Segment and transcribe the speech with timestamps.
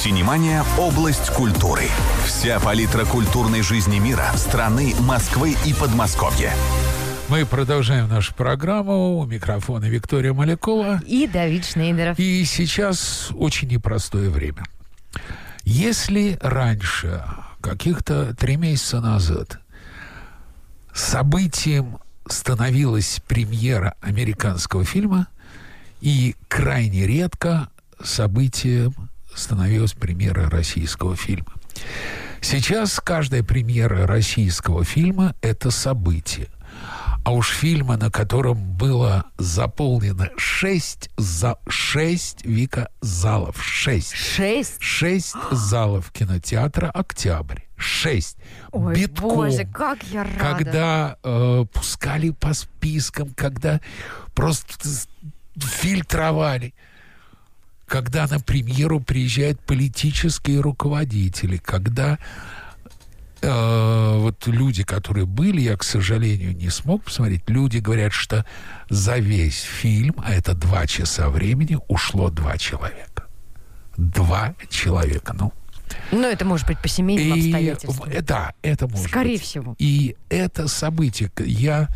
[0.00, 1.82] Синемания– область культуры.
[2.24, 6.54] Вся палитра культурной жизни мира, страны, Москвы и Подмосковья.
[7.28, 9.18] Мы продолжаем нашу программу.
[9.18, 11.02] У микрофона Виктория Малякова.
[11.06, 12.18] И Давид Шнейдеров.
[12.18, 14.64] И сейчас очень непростое время.
[15.64, 17.22] Если раньше,
[17.60, 19.60] каких-то три месяца назад,
[20.94, 25.26] событием становилась премьера американского фильма,
[26.00, 27.68] и крайне редко
[28.02, 31.52] событием становилась премьера российского фильма.
[32.40, 36.48] Сейчас каждая премьера российского фильма– это событие.
[37.22, 43.62] А уж фильма, на котором было заполнено шесть, за, шесть Вика залов.
[43.62, 44.14] Шесть.
[44.14, 44.76] Шесть?
[44.80, 47.60] Шесть залов кинотеатра «Октябрь».
[47.76, 48.36] Шесть.
[48.72, 49.28] Ой, Битком.
[49.28, 50.38] боже, как я рада.
[50.38, 53.80] Когда э, пускали по спискам, когда
[54.34, 54.88] просто
[55.56, 56.74] фильтровали
[57.90, 62.20] когда на премьеру приезжают политические руководители, когда
[63.42, 68.46] э, вот люди, которые были, я, к сожалению, не смог посмотреть, люди говорят, что
[68.88, 73.24] за весь фильм, а это два часа времени, ушло два человека.
[73.96, 75.52] Два человека, ну.
[76.12, 78.08] Ну, это может быть по семейным И, обстоятельствам.
[78.22, 79.42] да, это может Скорее быть.
[79.42, 79.74] всего.
[79.80, 81.88] И это событие, я...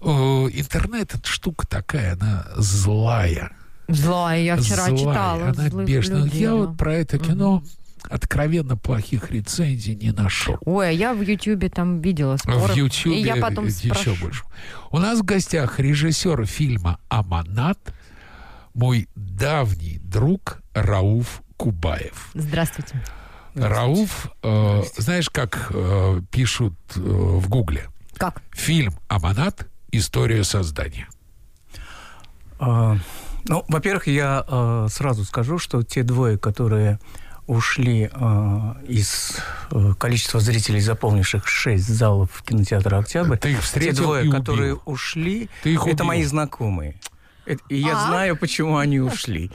[0.00, 3.50] э, интернет, это штука такая, она злая.
[3.88, 5.48] Злая, я вчера злая, читала.
[5.48, 6.24] Она бешеная.
[6.24, 7.62] людей, Я вот про это кино
[8.10, 10.58] откровенно плохих рецензий не нашел.
[10.64, 12.58] Ой, а я в Ютьюбе там видела споры.
[12.58, 14.14] В Ютьюбе И я потом еще спрошу.
[14.20, 14.44] больше.
[14.90, 17.78] У нас в гостях режиссер фильма «Аманат»,
[18.74, 22.30] мой давний друг Рауф Кубаев.
[22.34, 23.02] Здравствуйте.
[23.54, 27.88] Рауф, э, знаешь, как э, пишут э, в Гугле?
[28.16, 28.42] Как?
[28.52, 29.66] Фильм «Аманат.
[29.90, 31.08] История создания».
[32.60, 32.96] А,
[33.48, 36.98] Ну, во-первых, я а, сразу скажу, что те двое, которые
[37.46, 39.38] ушли а, из
[39.70, 44.38] э, количества зрителей, заполнивших шесть залов кинотеатра «Октябрь», Ты их те встретил двое, и убил.
[44.38, 46.04] которые ушли, Ты их это убил.
[46.04, 46.96] мои знакомые.
[47.68, 48.06] И я А?
[48.06, 49.50] знаю, почему они ушли.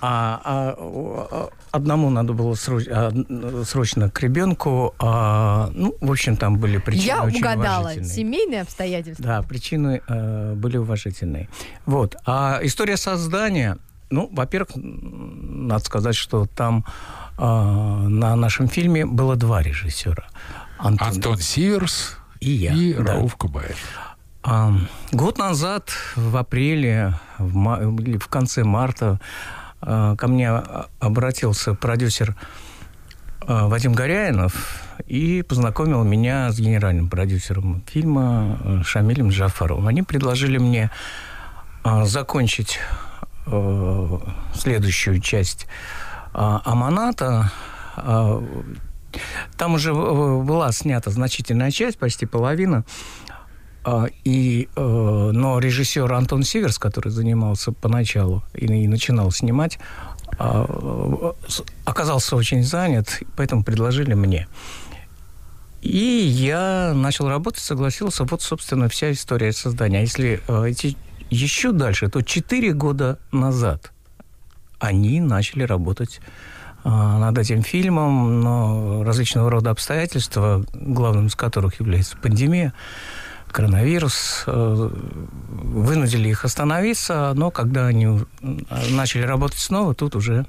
[0.00, 4.94] А, а, а, одному надо было сроч- а, срочно к ребенку.
[4.98, 7.82] а, ну, в общем, там были причины я очень угадала.
[7.82, 8.10] уважительные.
[8.14, 9.24] Семейные обстоятельства.
[9.24, 11.48] Да, причины э, были уважительные.
[11.86, 12.16] Вот.
[12.26, 13.78] А история создания,
[14.10, 16.84] ну, во-первых, надо сказать, что там
[17.38, 20.24] э, на нашем фильме было два режиссера.
[20.78, 22.72] Антон, Антон Сиверс и я.
[22.74, 23.14] и да.
[23.14, 23.76] Рауф Кубаев.
[24.44, 29.20] Год назад, в апреле, в, ма- или в конце марта,
[29.80, 30.50] а, ко мне
[30.98, 32.34] обратился продюсер
[33.40, 39.86] а, Вадим Горяинов и познакомил меня с генеральным продюсером фильма а, Шамилем Джафаровым.
[39.86, 40.90] Они предложили мне
[41.84, 42.80] а, закончить
[43.46, 44.20] а,
[44.54, 45.66] следующую часть
[46.32, 47.52] Аманата.
[49.58, 52.84] Там уже э, была снята значительная часть, почти половина.
[53.84, 59.78] А, И, э, но режиссер Антон Сиверс, который занимался поначалу и, и начинал снимать,
[60.38, 61.32] а, э,
[61.84, 64.46] оказался очень занят, поэтому предложили мне.
[65.80, 68.24] И я начал работать, согласился.
[68.24, 69.98] Вот, собственно, вся история создания.
[69.98, 70.96] А если э, идти
[71.28, 73.92] еще дальше, то 4 года назад
[74.78, 76.20] они начали работать
[76.84, 82.72] а, над этим фильмом, но различного рода обстоятельства, главным из которых является пандемия,
[83.52, 88.20] коронавирус, э, вынудили их остановиться, но когда они
[88.90, 90.46] начали работать снова, тут уже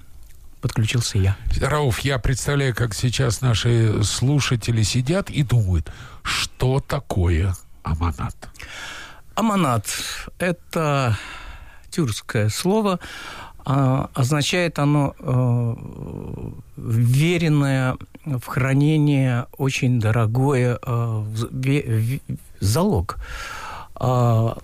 [0.61, 1.37] подключился я.
[1.61, 5.91] Рауф, я представляю, как сейчас наши слушатели сидят и думают,
[6.23, 8.35] что такое аманат.
[9.35, 9.85] Аманат–
[10.39, 11.17] это
[11.89, 12.99] тюркское слово.
[13.65, 15.75] А, означает оно э,
[16.77, 21.25] веренное в хранение очень дорогое э,
[22.63, 23.17] залог.
[23.95, 24.57] А,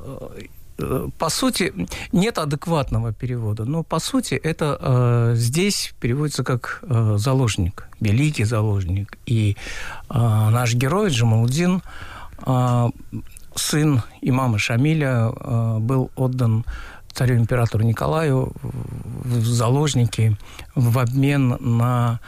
[0.77, 1.73] э, по сути,
[2.11, 9.17] нет адекватного перевода, но по сути это э, здесь переводится как э, заложник, великий заложник.
[9.25, 9.55] И
[10.09, 11.81] э, наш герой Джамалудин,
[12.45, 12.89] э,
[13.55, 16.65] сын имама Шамиля, э, был отдан
[17.13, 20.37] царю-императору Николаю в заложники
[20.75, 22.19] в обмен на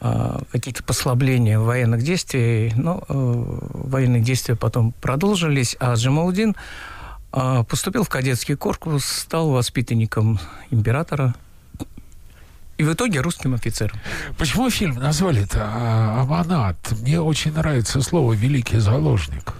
[0.00, 2.72] какие-то послабления военных действий.
[2.76, 6.54] Но э, военные действия потом продолжились, а Джамалудин
[7.32, 10.38] э, поступил в кадетский корпус, стал воспитанником
[10.70, 11.34] императора
[12.76, 13.98] и в итоге русским офицером.
[14.38, 16.76] Почему фильм назвали-то а, «Аманат»?
[17.00, 19.52] Мне очень нравится слово «великий заложник».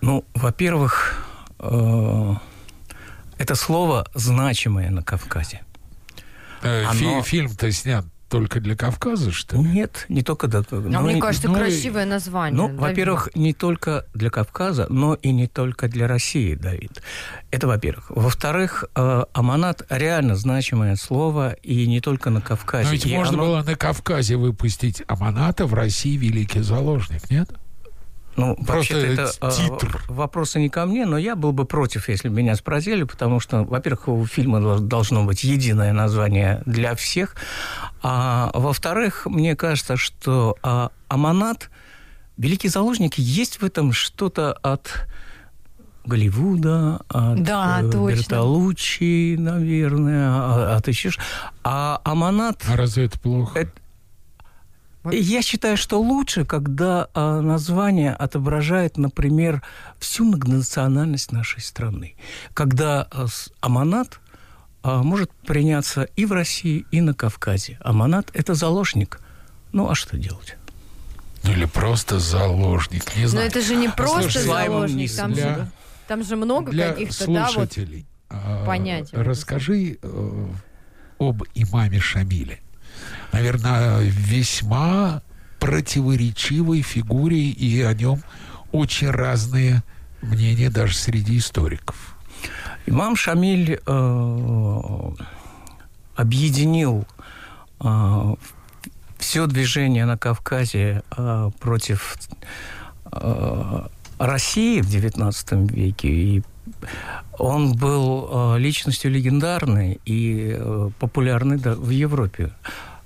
[0.00, 1.24] Ну, во-первых,
[1.60, 2.34] э,
[3.38, 5.62] это слово значимое на Кавказе.
[6.62, 8.04] Э, фи- оно- Фильм-то снят
[8.38, 9.62] только для Кавказа, что ли?
[9.62, 10.48] Нет, не только...
[10.48, 12.56] до- А но мне и- кажется, ну красивое название.
[12.56, 17.00] Ну, во-первых, не только для Кавказа, но и не только для России, Давид.
[17.50, 18.10] Это во-первых.
[18.10, 22.86] Во-вторых, э, аманат реально значимое слово, и не только на Кавказе.
[22.86, 27.50] Но ведь И можно оно- было на Кавказе выпустить Аманата, в России великий заложник, нет?
[28.36, 30.02] Ну, Просто вообще-то это э, титр.
[30.08, 33.62] вопросы не ко мне, но я был бы против, если бы меня спросили, потому что,
[33.64, 37.36] во-первых, у фильма дол- должно быть единое название для всех,
[38.02, 41.70] а во-вторых, мне кажется, что а, Аманат,
[42.36, 45.06] Великий заложник, есть в этом что-то от
[46.04, 47.86] Голливуда, от Да, э.
[48.10, 51.10] Бертолуччи, наверное, а- от еще
[51.62, 52.62] А Аманат...
[52.68, 53.60] А разве это плохо?
[53.60, 53.72] Это-
[55.12, 59.62] Я считаю, что лучше, когда а, название отображает, например,
[59.98, 62.14] всю многонациональность нашей страны.
[62.54, 64.20] Когда а, с- аманат
[64.82, 67.78] а, может приняться и в России, и на Кавказе.
[67.82, 69.20] Аманат– это заложник.
[69.72, 70.56] Ну, а что делать?
[71.42, 73.46] Ну, или просто заложник, не Но знаю.
[73.48, 75.70] это же не просто слушай, заложник, там, для- же,
[76.08, 77.52] там же много Для каких-то, да, вот.
[77.52, 79.14] слушателей а, понятий.
[79.16, 80.46] Расскажи э,
[81.18, 82.60] об имаме Шамиле.
[83.34, 85.20] Наверное, весьма
[85.58, 88.22] противоречивой фигуре, и о нем
[88.70, 89.82] очень разные
[90.22, 92.16] мнения даже среди историков.
[92.86, 95.10] Имам Шамиль э,
[96.14, 97.06] объединил
[99.18, 102.16] все движение на Кавказе э, против
[103.10, 103.86] э,
[104.18, 106.08] России в XIX веке.
[106.08, 106.42] И
[107.38, 112.52] он был э, личностью легендарной и э, популярной в Европе,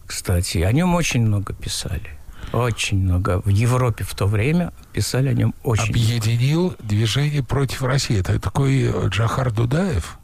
[0.08, 0.58] кстати.
[0.58, 2.10] О нем очень много писали.
[2.52, 3.40] Очень много.
[3.44, 5.98] В Европе в то время писали о нем очень много.
[5.98, 8.18] Объединил движение против России.
[8.18, 10.18] Это такой э, Джахар Дудаев?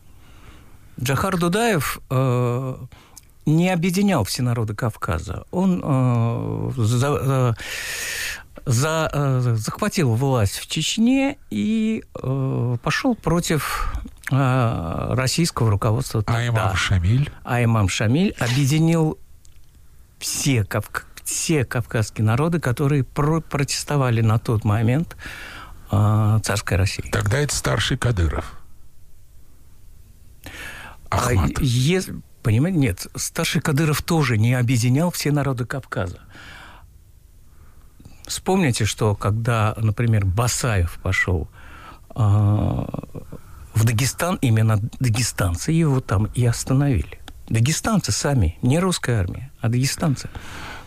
[1.01, 2.77] Джахар Дудаев э,
[3.47, 5.45] не объединял все народы Кавказа.
[5.51, 7.55] Он э, за- э,
[8.65, 13.93] за- э, захватил власть в Чечне и э, пошел против
[14.31, 16.21] э, российского руководства.
[16.21, 16.47] А тогда.
[16.47, 17.31] имам Шамиль?
[17.43, 19.19] А имам Шамиль объединил
[20.25, 25.17] все, кавк- все кавказские народы, которые про- протестовали на тот момент
[25.93, 27.05] э, царской России.
[27.13, 28.59] Тогда это старший Кадыров.
[31.11, 31.61] А Ахмат.
[31.61, 32.09] ес-
[32.43, 36.21] понимаете, нет, старший Кадыров тоже не объединял все народы Кавказа.
[38.27, 41.49] Вспомните, что когда, например, Басаев пошел
[42.15, 42.87] а,
[43.75, 47.21] в Дагестан, именно дагестанцы его там и остановили.
[47.49, 50.29] Дагестанцы сами, не русская армия, а дагестанцы.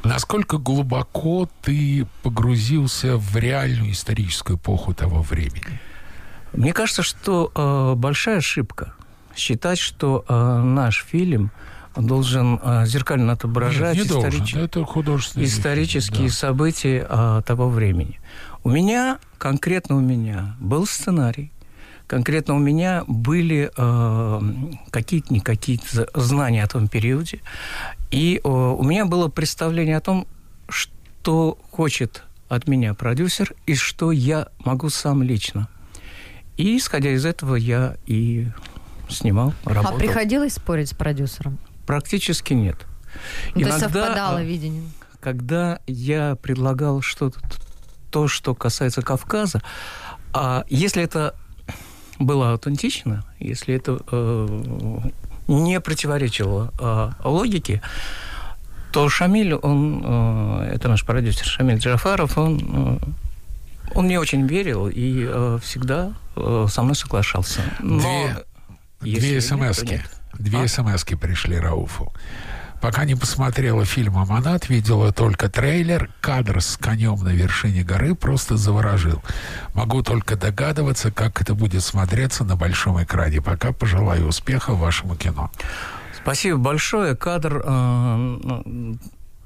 [0.03, 5.79] Насколько глубоко ты погрузился в реальную историческую эпоху того времени?
[6.53, 8.93] Мне кажется, что э, большая ошибка
[9.35, 11.51] считать, что э, наш фильм
[11.95, 14.29] должен э, зеркально отображать Нет, не должен.
[14.29, 18.19] историч- Это художественный исторические фильм, события а, того времени.
[18.63, 21.51] У меня, конкретно у меня, был сценарий.
[22.07, 24.41] Конкретно у меня были э,
[24.91, 27.41] какие-то не какие-то знания о том периоде.
[28.11, 30.25] И э, у меня было представление о том,
[30.69, 35.67] что хочет от меня продюсер и что я могу сам лично.
[36.55, 38.47] И, исходя из этого, я и
[39.09, 39.97] снимал, А работал.
[39.99, 41.57] приходилось спорить с продюсером?
[41.85, 42.77] Практически нет.
[43.53, 44.83] Ну, то есть Иногда, совпадало а, видение?
[45.19, 47.39] когда я предлагал что-то,
[48.11, 49.61] то, что касается Кавказа,
[50.33, 51.35] а если это
[52.19, 54.99] было аутентично, если это э,
[55.47, 57.81] не противоречило э, логике,
[58.91, 62.97] то Шамиль, он, э, это наш продюсер Шамиль Джафаров, он, э,
[63.95, 67.61] он мне очень верил и э, всегда э, со мной соглашался.
[67.79, 68.29] Но
[69.01, 70.03] Две- Две смс-ки.
[70.39, 70.67] Две А?
[70.67, 72.11] смс-ки пришли Рауфу.
[72.81, 76.09] Пока не посмотрела фильм «Аманат», видела только трейлер.
[76.21, 79.23] Кадр с конем на вершине горы просто заворожил.
[79.73, 83.41] Могу только догадываться, как это будет смотреться на большом экране.
[83.41, 85.51] Пока пожелаю успеха вашему кино.
[86.15, 87.15] Спасибо большое.
[87.15, 88.97] Кадр, э, ну,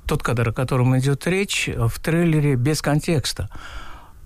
[0.05, 3.49] тот кадр, о котором идет речь, в трейлере без контекста.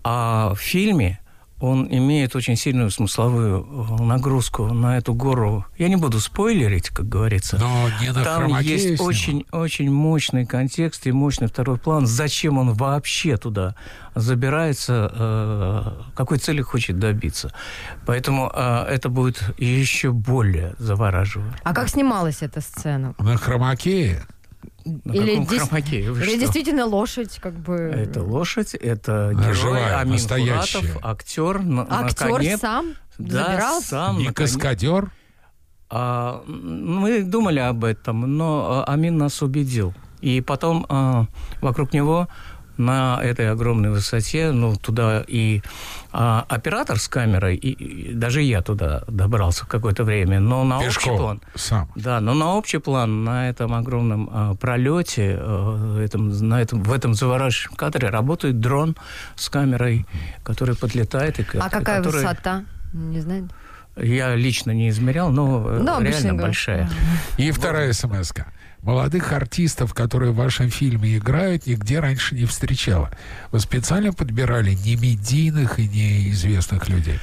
[0.03, 1.19] А в фильме
[1.65, 5.65] он имеет очень сильную смысловую э, нагрузку на эту гору.
[5.77, 7.57] Я не буду спойлерить, как говорится.
[7.59, 9.07] Но не на Там есть снимал.
[9.07, 12.05] очень, очень мощный контекст и мощный второй план.
[12.05, 13.75] Зачем он вообще туда
[14.13, 17.51] забирается, э, какой цели хочет добиться.
[18.05, 21.55] Поэтому э, это будет еще более завораживать.
[21.63, 23.15] А как снималась эта сцена?
[23.17, 24.21] На хромакее?
[24.85, 26.11] На Или каком дес- хромаке?
[26.11, 26.39] Вы Или что?
[26.39, 27.73] действительно лошадь, как бы...
[27.75, 30.79] Это лошадь, это Она герой живая, Амин настоящая.
[30.81, 32.57] Фуратов, актер на, на Актер коне.
[32.57, 33.87] сам Да, забирался?
[33.87, 35.11] сам Не на каскадер?
[35.89, 39.93] А, мы думали об этом, но а, Амин нас убедил.
[40.21, 41.27] И потом а,
[41.61, 42.27] вокруг него
[42.77, 45.61] на этой огромной высоте, ну, туда и
[46.11, 50.79] а, оператор с камерой, и, и даже я туда добрался в какое-то время, но на
[50.79, 51.41] Пешком общий план...
[51.55, 51.89] сам.
[51.95, 56.91] Да, но на общий план, на этом огромном а, пролете, а, этом, на этом, в
[56.93, 58.95] этом завораживающем кадре работает дрон
[59.35, 60.05] с камерой,
[60.43, 61.39] который подлетает.
[61.39, 62.63] И, А какая который- высота?
[62.93, 63.49] Не знаю.
[63.97, 66.89] Я лично не измерял, но э, Ну, обычно реально большая.
[67.37, 68.45] И вторая смс -ка.
[68.81, 73.09] Молодых артистов, которые в вашем фильме играют, нигде раньше не встречала.
[73.51, 77.19] Вы специально подбирали не медийных и неизвестных людей.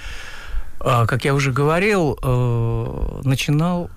[0.80, 3.90] А, Как я уже говорил, э, начинал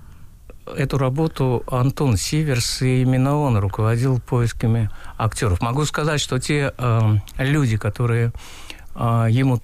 [0.66, 5.62] эту работу Антон Сиверс, и именно он руководил поисками актеров.
[5.62, 8.32] Могу сказать, что те э, люди, которые
[8.96, 9.62] э, ему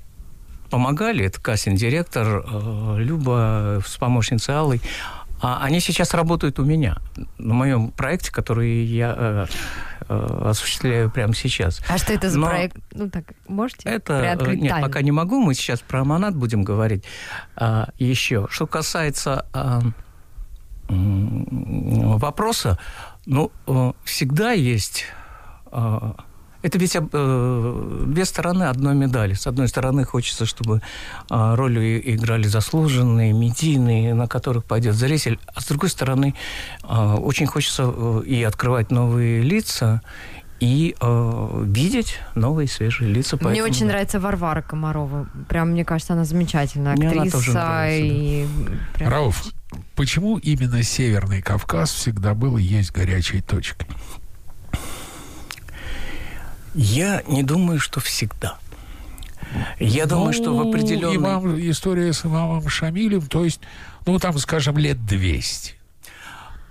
[0.69, 4.81] помогали, это кастинг-директор э, Люба с помощницей Аллой,
[5.41, 6.97] а они сейчас работают у меня
[7.37, 9.45] на моем проекте, который я э,
[10.07, 11.81] э, осуществляю прямо сейчас.
[11.89, 12.77] А что это за Но- проект?
[12.93, 14.87] Ну так, можете Это э, приоткрыть нет, тайну?
[14.87, 15.39] пока не могу.
[15.41, 17.03] Мы сейчас про Аманат будем говорить
[17.55, 18.47] а, еще.
[18.49, 19.81] Что касается а,
[20.89, 22.77] вопроса,
[23.25, 25.05] ну э, всегда есть.
[25.71, 26.15] а,
[26.61, 29.33] это ведь э, две стороны одной медали.
[29.33, 30.81] С одной стороны, хочется, чтобы
[31.29, 35.39] а, роли играли заслуженные, медийные, на которых пойдет зритель.
[35.53, 36.35] А с другой стороны,
[36.83, 40.01] а, очень хочется э, и открывать новые лица,
[40.59, 43.35] и э, видеть новые свежие лица.
[43.37, 43.93] Мне Поэтому, очень да.
[43.93, 45.27] нравится Варвара Комарова.
[45.49, 47.37] Прям, мне кажется, она замечательная Мне она актриса.
[47.37, 48.47] тоже нравится, и
[48.93, 49.43] прям- Рауф,
[49.95, 53.87] почему именно Северный Кавказ всегда был и есть горячей точкой?
[56.73, 58.57] Я не думаю, что всегда.
[59.79, 61.17] Я думаю, что в Ну, определенный...
[61.17, 63.59] Имам, история с имамом Шамилем, то есть,
[64.05, 65.75] ну, там, скажем, лет 200.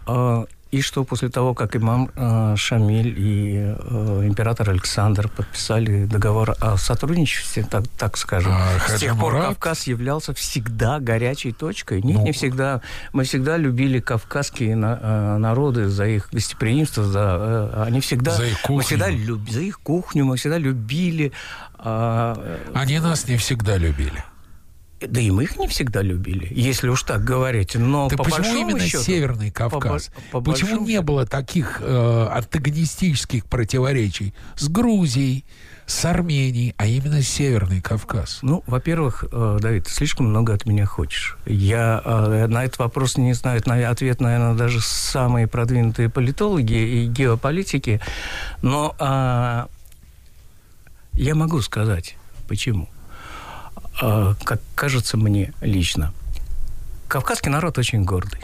[0.07, 6.55] А, И что после того, как имам э, Шамиль и э, император Александр подписали договор
[6.61, 9.49] о сотрудничестве, так, так скажем, А с Хаджи тех пор Мурат?
[9.49, 12.03] Кавказ являлся всегда горячей точкой.
[12.03, 12.23] Нет, Ну.
[12.25, 12.83] не всегда.
[13.13, 18.31] Мы всегда любили кавказские на- э, народы за их гостеприимство, за, э, они всегда...
[18.31, 18.83] За их Мы кухню.
[18.87, 21.33] всегда люб- за их кухню, мы всегда любили...
[21.79, 24.23] а, э, Они нас не всегда любили.
[25.01, 27.75] Да и мы их не всегда любили, если уж так говорить.
[27.75, 30.11] Но Да по почему именно счету, Северный Кавказ?
[30.31, 35.45] по почему большому не счету- было таких э, антагонистических противоречий с Грузией,
[35.87, 38.41] с Арменией, а именно Северный Кавказ?
[38.43, 41.39] Ну, во-первых, э, Давид, ты слишком много от меня хочешь.
[41.47, 47.07] Я э, на этот вопрос не знаю на ответ, наверное, даже самые продвинутые политологи и
[47.07, 48.01] геополитики.
[48.63, 49.69] Но а,
[51.15, 52.17] я могу сказать,
[52.49, 52.89] почему.
[54.01, 56.13] А, как кажется мне лично,
[57.09, 58.41] кавказский народ очень гордый.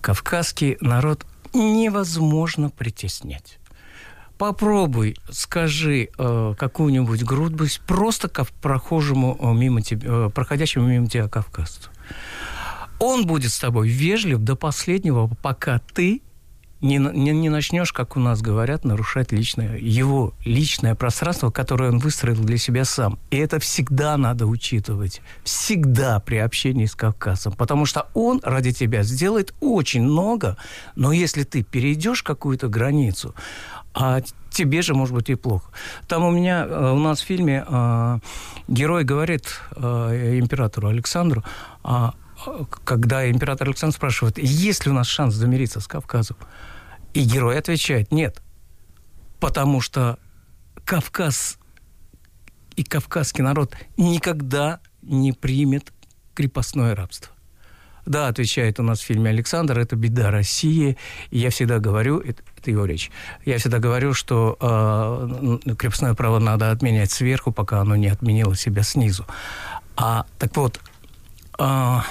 [0.00, 3.58] Кавказский народ невозможно притеснять.
[4.38, 11.28] Попробуй, скажи э, какую-нибудь грудость просто к прохожему э, мимо тебя, э, проходящему мимо тебя
[11.28, 11.90] кавказцу.
[12.98, 16.22] Он будет с тобой вежлив до последнего, пока ты
[16.80, 21.98] не, не, не начнешь, как у нас говорят, нарушать личное, его личное пространство, которое он
[21.98, 23.18] выстроил для себя сам.
[23.30, 25.20] И это всегда надо учитывать.
[25.44, 27.52] Всегда при общении с Кавказом.
[27.52, 30.56] Потому что он ради тебя сделает очень много,
[30.96, 33.34] но если ты перейдешь какую-то границу,
[33.92, 34.20] а
[34.50, 35.70] тебе же может быть и плохо.
[36.08, 38.18] Там у меня, э, у нас в фильме э,
[38.68, 41.44] герой говорит э, императору Александру,
[41.82, 42.14] а,
[42.46, 46.36] э, когда император Александр спрашивает, есть ли у нас шанс замириться с Кавказом,
[47.14, 48.42] и герой отвечает, нет,
[49.40, 50.18] потому что
[50.84, 51.58] Кавказ
[52.76, 55.92] и кавказский народ никогда не примет
[56.34, 57.32] крепостное рабство.
[58.06, 60.96] Да, отвечает у нас в фильме Александр, это беда России.
[61.30, 63.10] И я всегда говорю, это, это его речь,
[63.44, 68.82] я всегда говорю, что э, крепостное право надо отменять сверху, пока оно не отменило себя
[68.82, 69.26] снизу.
[69.96, 70.80] А, так вот,
[71.58, 72.04] а,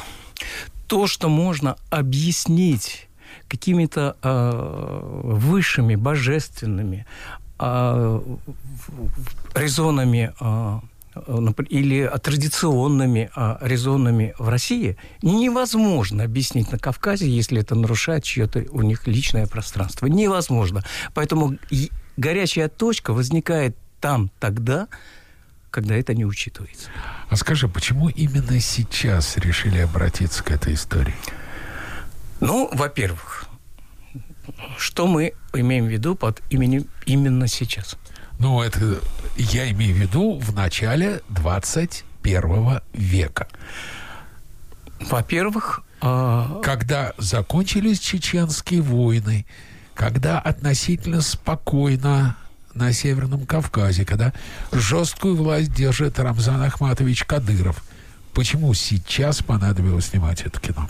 [0.88, 3.09] то, что можно объяснить
[3.50, 7.06] какими-то а, высшими, божественными
[7.58, 8.24] а,
[9.56, 10.34] резонами
[11.16, 13.30] напр- или традиционными
[13.62, 20.06] резонами в России невозможно объяснить на Кавказе, если это нарушает чье-то у них личное пространство.
[20.06, 20.86] Невозможно.
[21.14, 21.58] Поэтому
[22.16, 24.88] горячая точка возникает там тогда,
[25.72, 26.90] когда это не учитывается.
[27.30, 31.16] А скажи, почему именно сейчас решили обратиться к этой истории?
[32.40, 33.39] Ну, во-первых,
[34.78, 37.96] что мы имеем в виду под именем именно сейчас?
[38.40, 39.00] Ну, это
[39.36, 43.48] я имею в виду в начале 21 века.
[45.00, 49.46] Во-первых, а, Когда закончились чеченские войны,
[49.94, 52.38] когда относительно спокойно
[52.74, 54.34] на Северном Кавказе, когда
[54.72, 57.84] жесткую власть держит Рамзан Ахматович Кадыров,
[58.34, 60.90] почему сейчас понадобилось снимать это кино?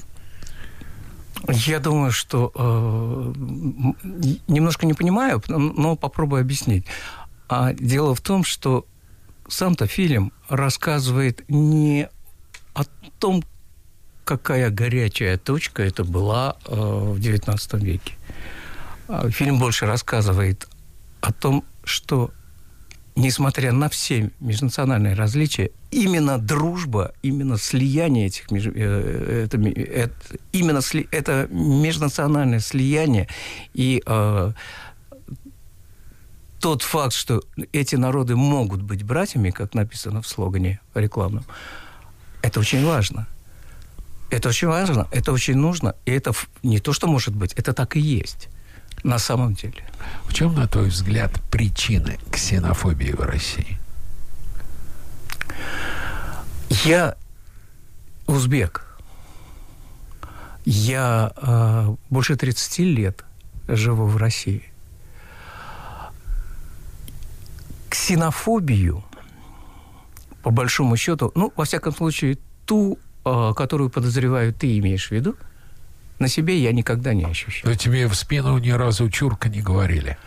[1.47, 3.33] Я думаю, что э,
[4.47, 6.85] немножко не понимаю, но попробую объяснить.
[7.47, 8.85] А дело в том, что
[9.47, 12.09] сам-то фильм рассказывает не
[12.73, 12.83] о
[13.19, 13.43] том,
[14.23, 18.13] какая горячая точка это была э, в XIX веке.
[19.07, 20.67] А Фильм больше рассказывает
[21.21, 22.31] о том, что
[23.15, 30.37] несмотря на все межнациональные различия, именно дружба, именно слияние этих меж- э, это, ми- это-
[30.51, 33.27] именно сли- это межнациональное слияние
[33.73, 34.53] и э,
[36.59, 37.41] тот факт, что
[37.71, 41.45] эти народы могут быть братьями, как написано в слогане рекламном,
[42.41, 43.27] это очень важно.
[44.29, 47.95] Это очень важно, это очень нужно, и это не то, что может быть, это так
[47.95, 48.47] и есть
[49.03, 49.83] на самом деле.
[50.25, 53.78] В чем, на твой взгляд, причины ксенофобии в России?
[56.83, 57.15] Я
[58.27, 58.85] узбек.
[60.65, 63.25] Я э, больше 30 лет
[63.67, 64.63] живу в России.
[67.89, 69.03] Ксенофобию,
[70.43, 75.35] по большому счету, ну, во всяком случае, ту, э, которую, подозреваю, ты имеешь в виду,
[76.19, 77.71] на себе я никогда не ощущал.
[77.71, 80.17] То тебе в спину ни разу чурка не говорили.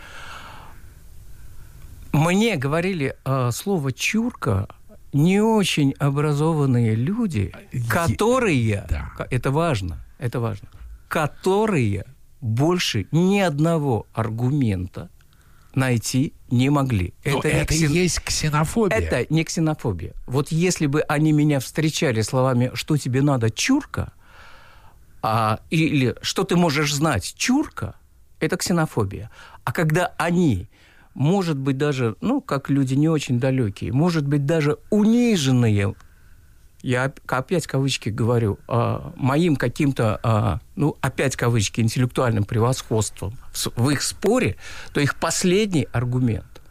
[2.11, 4.67] Мне говорили э, слово «чурка»
[5.13, 7.53] не очень образованные люди,
[7.89, 9.11] которые, да.
[9.29, 10.69] это важно, это важно,
[11.07, 12.05] которые
[12.41, 15.09] больше ни одного аргумента
[15.75, 17.13] найти не могли.
[17.25, 18.97] Но это, и ксен- есть ксенофобия.
[18.97, 20.13] это не ксенофобия.
[20.27, 24.13] Вот если бы они меня встречали словами «что тебе надо, чурка?»
[25.21, 27.95] а, или «что ты можешь знать, чурка?»
[28.39, 29.29] это ксенофобия.
[29.63, 30.67] А когда они,
[31.13, 35.95] может быть, даже, ну, как люди не очень далекие, может быть, даже униженные,
[36.81, 43.37] я оп- опять кавычки говорю, а, моим каким-то, а, ну, опять кавычки, интеллектуальным превосходством
[43.75, 44.57] в их споре,
[44.93, 46.61] то их последний аргумент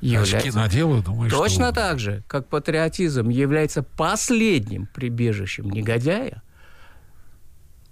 [0.00, 0.36] является...
[0.36, 1.74] Очки надела, думаешь, Точно что...
[1.74, 6.42] так же, как патриотизм является последним прибежищем негодяя,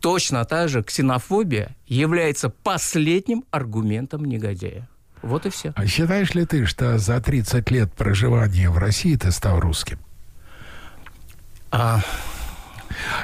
[0.01, 4.89] точно так же ксенофобия является последним аргументом негодяя.
[5.23, 5.73] Вот и все.
[5.77, 9.99] А считаешь ли ты, что за 30 лет проживания в России ты стал русским?
[11.71, 12.01] А,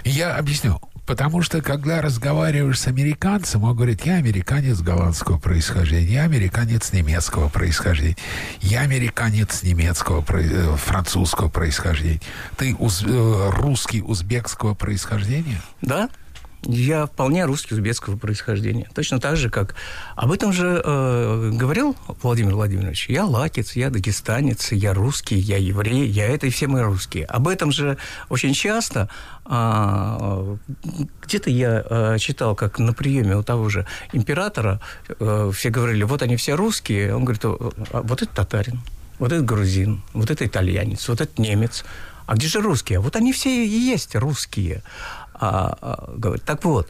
[0.05, 0.81] Я объясню.
[1.05, 7.49] Потому что, когда разговариваешь с американцем, он говорит, я американец голландского происхождения, я американец немецкого
[7.49, 8.17] происхождения,
[8.61, 12.21] я американец немецкого, э, французского происхождения.
[12.57, 15.61] Ты уз- э, русский узбекского происхождения?
[15.83, 16.09] да,
[16.65, 18.89] я вполне русский узбекского происхождения.
[18.95, 19.75] Точно так же, как...
[20.15, 23.09] Об этом же э, говорил Владимир Владимирович.
[23.09, 27.25] Я латец, я дагестанец, я русский, я еврей, я это, и все мы русские.
[27.25, 27.99] Об этом же
[28.29, 29.09] очень часто...
[29.45, 30.57] а,
[31.27, 36.23] где-то я а, читал, как на приеме у того же императора э, все говорили, вот
[36.23, 37.15] они все русские.
[37.15, 38.81] Он говорит, «А вот это татарин,
[39.19, 41.85] вот это грузин, вот это итальянец, вот это немец.
[42.27, 43.01] А где же русские?
[43.01, 44.83] Вот они все и есть русские.
[45.45, 46.89] А, а, говорит, так вот,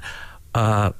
[0.53, 0.93] а,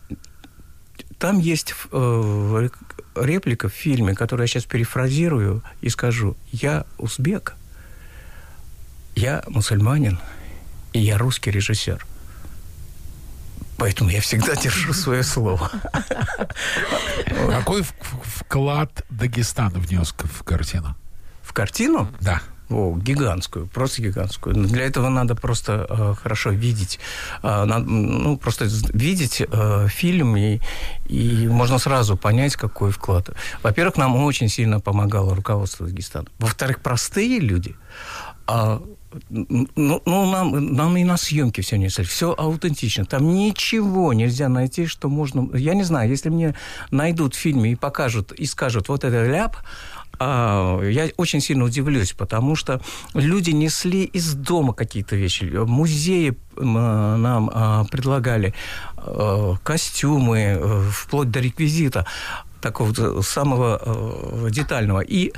[1.19, 2.69] там есть э,
[3.15, 6.35] реплика в фильме, которую я сейчас перефразирую и скажу.
[6.51, 7.55] Я узбек,
[9.15, 10.19] я мусульманин,
[10.95, 12.07] и я русский режиссер.
[13.77, 15.71] Поэтому я всегда держу свое слово.
[17.51, 17.85] Какой
[18.23, 20.97] вклад Дагестан внес в картину?
[21.43, 22.41] В картину Да.
[22.73, 24.55] О, гигантскую, просто гигантскую.
[24.55, 26.99] Для этого надо просто э, хорошо видеть,
[27.43, 30.61] э, на- ну, просто видеть э, фильм, и,
[31.07, 33.31] и можно сразу понять, какой вклад.
[33.63, 36.27] Во-первых, нам очень сильно помогало руководство Дагестана.
[36.39, 37.75] Во-вторых, простые люди,
[38.47, 38.83] а,
[39.31, 43.05] ну, ну, нам, нам и на съемке все не все аутентично.
[43.05, 45.55] Там ничего нельзя найти, что можно...
[45.57, 46.55] Я не знаю, если мне
[46.91, 49.57] найдут в фильме и покажут, и скажут, вот это ляп,
[50.83, 52.81] я очень сильно удивлюсь, потому что
[53.15, 55.45] люди несли из дома какие-то вещи.
[55.45, 58.55] Музеи а, нам а, предлагали
[58.97, 62.07] а, костюмы, э, вплоть до реквизита
[62.61, 65.01] такого самого э, детального.
[65.01, 65.33] И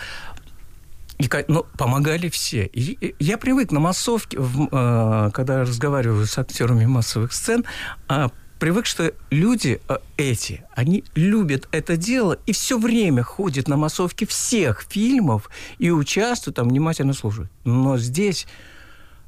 [1.19, 2.67] и, ну, помогали все.
[2.67, 7.65] И, и я привык на массовке, в, э, когда разговариваю с актерами массовых сцен,
[8.09, 8.31] а,
[8.65, 14.25] привык, что люди э, эти, они любят это дело и все время ходят на массовки
[14.25, 17.51] всех фильмов и участвуют там, внимательно слушают.
[17.65, 18.47] Но здесь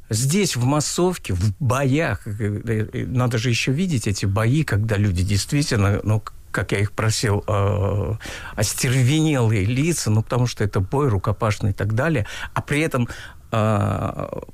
[0.08, 5.22] Здесь, в массовке, в боях, э, э, надо же еще видеть эти бои, когда люди
[5.22, 8.14] действительно, ну, как я их просил, э,
[8.54, 13.08] остервенелые лица, ну, потому что это бой рукопашный и так далее, а при этом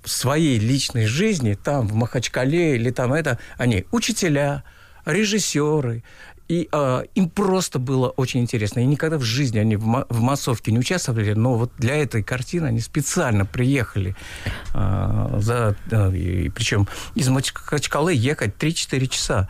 [0.05, 4.65] своей личной жизни, там, в Махачкале или там это, они учителя,
[5.05, 6.03] режиссеры,
[6.53, 8.81] и э, им просто было очень интересно.
[8.81, 12.23] И никогда в жизни они в, ма- в массовке не участвовали, но вот для этой
[12.23, 14.15] картины они специально приехали.
[14.75, 19.49] Э, за, э, и, причем из Махачкалы ехать 3-4 часа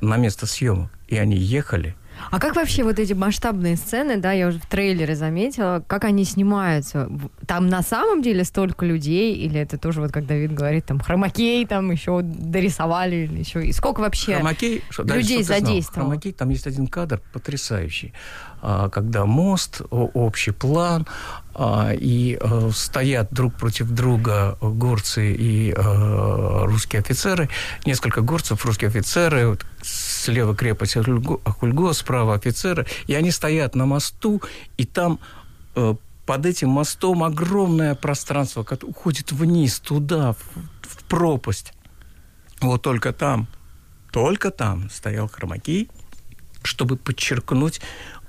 [0.00, 0.90] на место съемок.
[1.06, 1.94] И они ехали.
[2.30, 6.24] А как вообще вот эти масштабные сцены, да, я уже в трейлере заметила, как они
[6.24, 7.10] снимаются?
[7.46, 11.66] Там на самом деле столько людей, или это тоже вот как Давид говорит, там хромакей
[11.66, 16.10] там еще дорисовали, или еще, и сколько вообще Хромакей, что, людей задействовало?
[16.10, 18.12] Хромакей, там есть один кадр потрясающий,
[18.62, 21.06] а, когда мост, общий план,
[21.98, 27.50] и э, стоят друг против друга горцы и э, русские офицеры,
[27.84, 34.42] несколько горцев, русские офицеры, слева крепость Ахульго, справа офицеры, и они стоят на мосту,
[34.78, 35.20] и там
[35.74, 35.94] э,
[36.24, 41.74] под этим мостом огромное пространство, которое уходит вниз, туда, в, пропасть.
[42.60, 43.48] Вот только там,
[44.12, 45.90] только там стоял хромакей,
[46.62, 48.19] чтобы подчеркнуть а,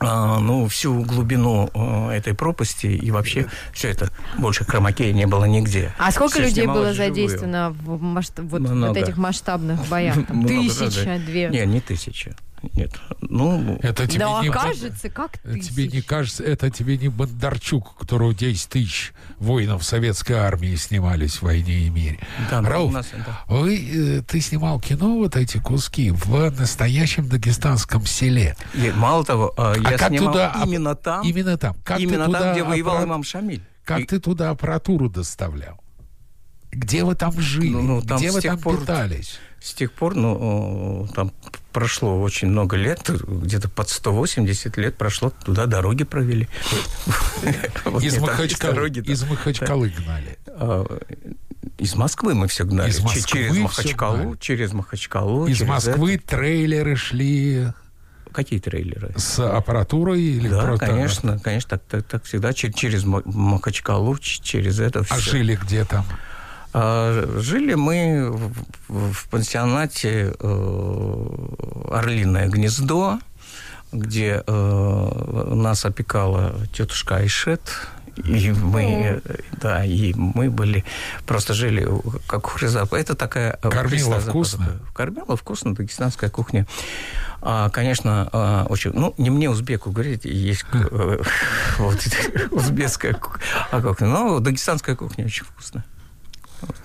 [0.00, 5.92] ну, всю глубину а, этой пропасти и вообще все это больше хромакея не было нигде.
[5.98, 10.16] А сколько Всё людей было задействовано в масштаб, вот, вот этих масштабных боях?
[10.28, 11.48] Там тысяча, две?
[11.48, 12.36] Не, не тысяча.
[12.74, 12.92] Нет.
[13.22, 17.92] Ну, Это тебе Да, не кажется, как Это тебе не кажется, это тебе не Бондарчук,
[17.92, 22.18] у которого 10 тысяч воинов советской армии снимались в «Войне и мире».
[22.50, 23.40] да, ну, Рауф, нас, да.
[23.48, 28.56] вы, э, ты снимал кино, вот эти куски, в настоящем дагестанском селе.
[28.74, 31.76] И мало того, а, я как снимал туда именно там, Именно там.
[31.84, 33.62] Как ты именно туда там, где воевал аппарат- имам Шамиль.
[33.84, 35.79] Как И- ты туда аппаратуру доставлял?
[36.72, 37.70] Где вы там жили?
[37.70, 39.38] Ну, ну, там Где вы там пор- питались?
[39.60, 41.32] С тех пор, ну, там
[41.72, 46.48] прошло очень много лет, где-то под 180 лет прошло, туда дороги провели.
[48.00, 50.38] Из Махачкалы, гнали.
[50.46, 50.84] А,
[51.78, 52.90] Из Москвы мы все гнали.
[52.90, 55.46] Из Москвы через Махачкалу, через Махачкалу.
[55.46, 57.68] Из Москвы трейлеры шли.
[58.32, 59.12] Какие трейлеры?
[59.16, 64.16] с аппаратурой или Да, просто- конечно, конечно, так, так, так всегда че- через Ма- Махачкалу,
[64.18, 65.14] через это все.
[65.14, 66.06] А жили где там?
[66.72, 68.30] А, жили мы
[68.88, 71.26] в, пансионате э,
[71.90, 73.18] «Орлиное гнездо»,
[73.92, 77.60] где э, нас опекала тетушка Айшет.
[78.16, 80.84] И мы, э, да, и мы были,
[81.26, 81.88] просто жили
[82.26, 82.96] как Хризапа.
[82.96, 83.56] Это такая...
[83.56, 84.80] Кормила вкусно?
[84.94, 86.66] Кормила вкусно, дагестанская кухня.
[87.42, 88.92] А, конечно, а, очень...
[88.92, 90.66] Ну, не мне, узбеку, говорить, есть
[91.78, 91.98] вот,
[92.50, 93.38] узбекская ку-
[93.70, 94.08] а кухня.
[94.08, 95.84] Но дагестанская кухня очень вкусная.
[96.60, 96.76] Вот.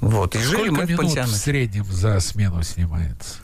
[0.00, 1.34] Вот, и жили Сколько мы в минут в пансионате.
[1.36, 3.36] среднем за смену снимается?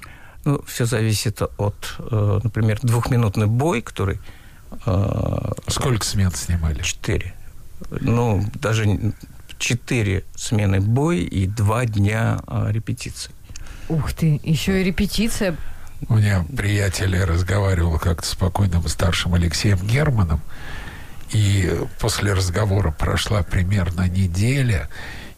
[0.44, 4.18] Ну, все зависит от, э, например, двухминутный бой, который
[4.86, 6.82] э, Сколько смен снимали?
[6.82, 7.34] четыре.
[7.90, 9.12] Ну, даже
[9.58, 13.32] четыре смены бой и два дня э, репетиций.
[13.88, 15.56] Ух ты, еще и репетиция.
[16.08, 20.40] У меня приятель разговаривал как-то с покойным старшим Алексеем Германом,
[21.32, 24.88] и после разговора прошла примерно неделя,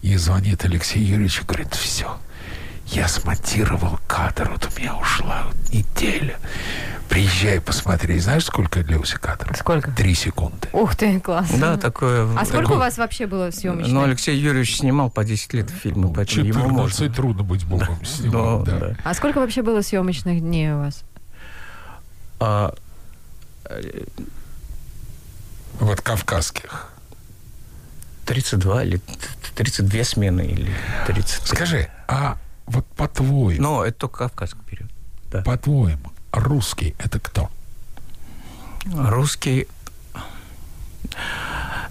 [0.02, 2.18] и звонит Алексей Юрьевич и говорит, все,
[2.86, 6.36] я смонтировал кадр, вот у меня ушла неделя.
[7.08, 8.16] Приезжай, посмотри.
[8.20, 9.52] Знаешь, сколько длился кадр?
[9.58, 9.90] Сколько?
[9.90, 10.68] Три секунды.
[10.72, 11.50] Ух ты, класс.
[11.58, 12.24] Да, такое...
[12.38, 13.92] А сколько Такой- у вас вообще было съемочных?
[13.92, 17.12] Ну, Алексей Юрьевич снимал по 10 лет фильмы, поэтому ему 14 можно.
[17.12, 18.78] трудно быть богом снимал, Но, да.
[18.78, 18.96] да.
[19.02, 21.02] А сколько вообще было съемочных дней у вас?
[22.38, 22.74] А,
[25.78, 26.88] Вот кавказских.
[28.26, 29.00] 32 или
[29.56, 30.72] 32 смены или
[31.06, 31.46] 30.
[31.48, 34.90] Скажи, а вот по-твоему, Но это только кавказский период.
[35.30, 35.42] Да.
[35.42, 37.50] по-твоему, русский это кто?
[38.94, 39.66] Русский...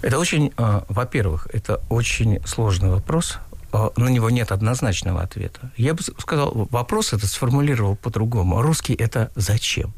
[0.02, 3.38] Это очень, э, во-первых, это очень сложный вопрос.
[3.72, 5.70] Э, На него нет однозначного ответа.
[5.76, 8.62] Я бы сказал, вопрос этот сформулировал по-другому.
[8.62, 9.92] Русский– это зачем?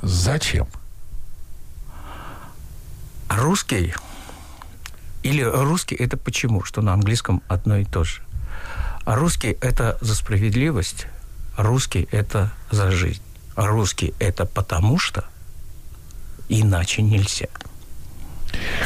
[0.00, 0.68] Зачем?
[3.30, 3.94] Русский
[5.22, 8.22] или русский– это почему, что на английском одно и то же.
[9.04, 11.06] А русский– это за справедливость,
[11.56, 13.22] русский– это за жизнь.
[13.54, 15.24] А русский– это потому что,
[16.48, 17.48] иначе нельзя.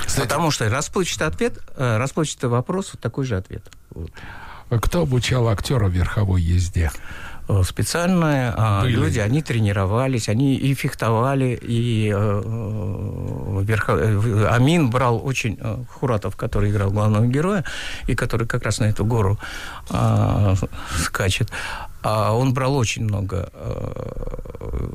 [0.05, 3.65] Кстати, Потому что расплывчатый ответ, э, расплывчатый вопрос, вот такой же ответ.
[3.91, 4.11] Вот.
[4.83, 6.91] кто обучал актера верховой езде?
[7.49, 8.97] Э, специальные а Были.
[8.97, 15.85] люди, они тренировались, они и фехтовали, и э, э, верхо- э, Амин брал очень э,
[15.91, 17.65] Хуратов, который играл главного героя
[18.07, 19.39] и который как раз на эту гору
[19.91, 20.55] а,
[20.99, 21.51] скачет.
[22.03, 24.89] А он брал очень много э,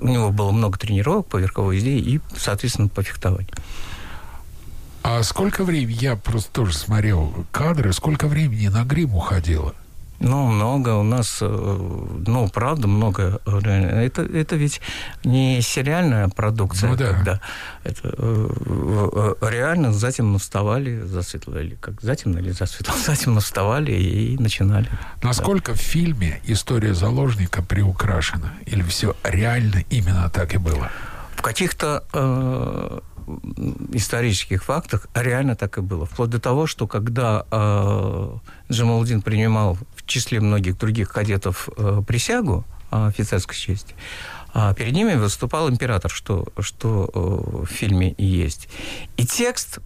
[0.00, 3.52] у него было много тренировок по верховой езде и, соответственно, по фехтованию.
[5.02, 9.74] А сколько времени, я просто тоже смотрел кадры, сколько времени на грим уходило?
[10.20, 11.46] Ну, много у нас, э,
[12.26, 13.40] ну, правда, много.
[13.46, 13.86] реально.
[14.00, 14.80] Это, это ведь
[15.24, 17.12] не сериальная продукция, Ну да.
[17.12, 17.40] когда
[17.82, 24.88] это э, э, реально затемно вставали, или как затемно или засветло, затемно вставали и начинали.
[25.22, 28.52] Насколько в фильме история заложника приукрашена?
[28.66, 30.90] Или все реально именно так и было?
[31.36, 33.00] В каких-то э,
[33.92, 36.06] исторических фактах реально так и было.
[36.06, 38.36] Вплоть до того, что когда э,
[38.70, 43.94] Джамалудин принимал в числе многих других кадетов э, присягу э, офицерской чести,
[44.52, 48.68] а перед ними выступал император, что, что э, в фильме и есть.
[49.16, 49.78] И текст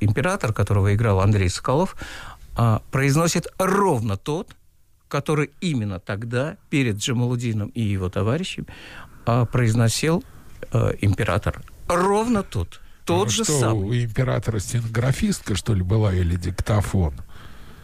[0.00, 1.96] император, которого играл Андрей Соколов,
[2.90, 4.56] произносит ровно тот,
[5.08, 8.66] который именно тогда перед Джамалудином и его товарищами
[9.26, 10.24] а, произносил
[11.00, 11.62] император.
[11.86, 12.80] Ровно тот.
[13.04, 13.88] Тот Ну, же что, самый.
[13.88, 17.14] у императора стенографистка, что ли, была, или диктофон?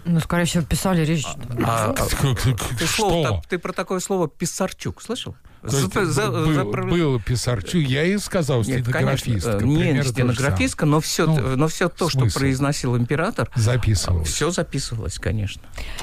[0.04, 1.24] Ну, скорее всего, писали речь.
[1.64, 2.06] А, а,
[2.78, 5.36] ты, слово- ты про такое слово «писарчук» слышал?
[5.60, 9.58] То есть За- за- был, заправля- был Писарчук, я и сказал Нет, стенографистка.
[9.60, 13.78] конечно, э, не стенографистка, но все, Ну, но все то, что произносил император, самое.
[13.78, 14.24] Записывал.
[14.24, 15.62] все записывалось, конечно.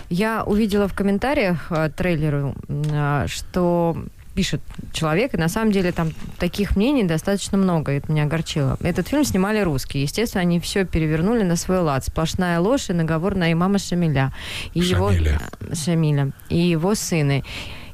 [0.10, 3.98] Я увидела в комментариях э, трейлеру, э, что
[4.34, 4.62] пишет
[4.94, 8.78] человек, и на самом деле там таких мнений достаточно много, и это меня огорчило.
[8.82, 10.04] Этот фильм снимали русские.
[10.04, 12.06] Естественно, они все перевернули на свой лад.
[12.06, 14.34] Сплошная ложь и наговор на имама Шамиля.
[14.74, 15.40] И Шамиля.
[15.62, 16.32] Его, Шамиля.
[16.50, 17.44] И его сыны.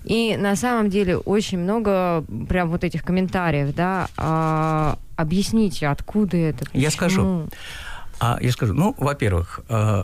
[0.04, 6.66] И на самом деле очень много прям вот этих комментариев, да, а, объясните, откуда это,
[6.74, 7.16] Я скажу.
[7.16, 7.50] почему?
[8.20, 10.04] А я скажу, ну, во-первых, э,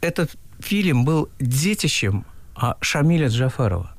[0.00, 0.30] этот
[0.60, 3.90] фильм был детищем а, Шамиля Джафарова,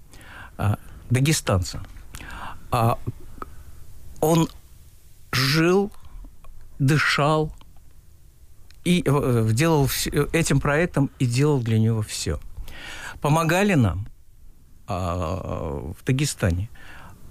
[0.57, 0.77] а,
[1.09, 1.81] дагестанца.
[2.71, 2.97] А,
[4.21, 4.47] он
[5.31, 5.91] жил,
[6.79, 7.53] дышал
[8.83, 12.39] и э, делал вс- этим проектом и делал для него все.
[13.21, 14.07] Помогали нам
[14.87, 16.69] а, в Дагестане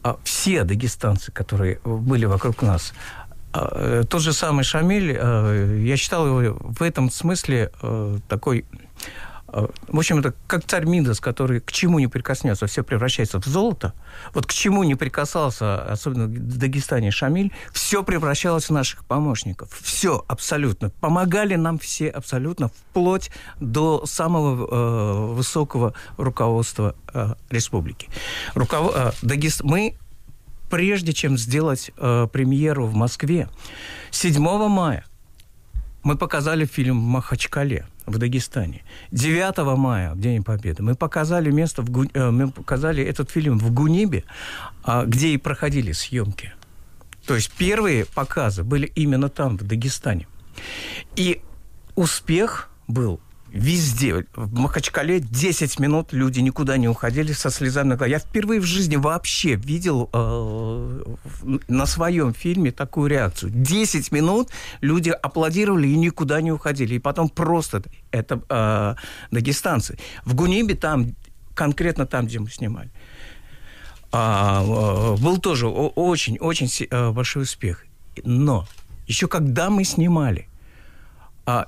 [0.02, 2.92] а, все дагестанцы, которые были вокруг нас.
[3.52, 8.64] А, э, Тот же самый Шамиль, э, я считал его в этом смысле э, такой,
[8.70, 8.76] э,
[9.48, 13.94] в общем, это как царь Мидас, который к чему не прикоснется, все превращается в золото.
[14.34, 19.70] Вот к чему не прикасался, особенно в Дагестане Шамиль, все превращалось в наших помощников.
[19.80, 20.90] Все абсолютно.
[21.00, 28.08] Помогали нам все абсолютно, вплоть до самого э, высокого руководства э, республики.
[28.54, 28.92] Руков...
[28.94, 29.62] э, Дагест...
[29.62, 29.96] Мы
[30.68, 33.48] прежде чем сделать э, премьеру в Москве,
[34.10, 35.04] 7 мая
[36.02, 38.82] мы показали фильм Махачкале, в Дагестане.
[39.12, 43.58] 9 мая, в День Победы, мы показали место, в Гу- э, мы показали этот фильм
[43.58, 44.24] в Гунибе,
[44.82, 46.52] а, где и проходили съемки.
[47.26, 50.26] То есть первые показы были именно там, в Дагестане.
[51.16, 51.40] И
[51.94, 54.26] успех был везде.
[54.34, 58.10] В Махачкале 10 минут люди никуда не уходили со слезами на глазах.
[58.10, 61.14] Я впервые в жизни вообще видел э,
[61.68, 63.50] на своем фильме такую реакцию.
[63.54, 66.94] 10 минут люди аплодировали и никуда не уходили.
[66.94, 68.94] И потом просто это э,
[69.30, 69.98] дагестанцы.
[70.24, 71.14] В Гунибе там,
[71.54, 72.90] конкретно там, где мы снимали,
[74.10, 76.68] а, э, был тоже очень-очень
[77.12, 77.84] большой успех.
[78.24, 78.66] Но
[79.06, 80.47] еще когда мы снимали,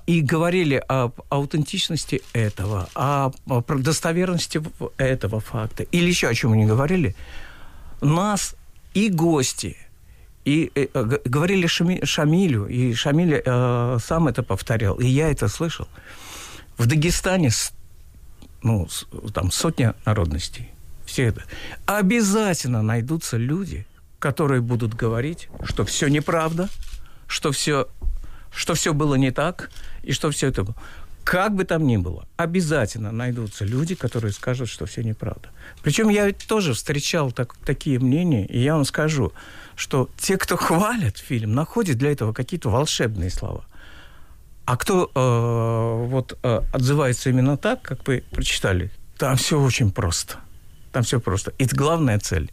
[0.06, 3.30] и говорили об аутентичности этого, о,
[3.78, 4.60] достоверности
[4.98, 7.14] этого факта, или еще о чем не говорили,
[8.00, 8.56] нас
[8.94, 9.76] и гости,
[10.44, 15.48] и э, э, говорили Шами- Шамилю, и Шамиль э, сам это повторял, и я это
[15.48, 15.88] слышал.
[16.76, 17.50] В Дагестане
[18.62, 18.88] ну,
[19.32, 20.70] там сотня народностей.
[21.04, 21.42] Все это.
[21.86, 23.86] Обязательно найдутся люди,
[24.18, 26.68] которые будут говорить, что все неправда,
[27.26, 27.88] что все,
[28.54, 29.70] что все было не так,
[30.02, 30.76] и что все это было.
[31.24, 35.50] Как бы там ни было, обязательно найдутся люди, которые скажут, что все неправда.
[35.82, 39.32] Причем я ведь тоже встречал так- такие мнения, и я вам скажу,
[39.76, 43.64] что те, кто хвалят фильм, находят для этого какие-то волшебные слова.
[44.64, 50.36] А кто э, вот э, отзывается именно так, как вы прочитали, там все очень просто.
[50.92, 51.52] Там все просто.
[51.58, 52.50] И главная цель.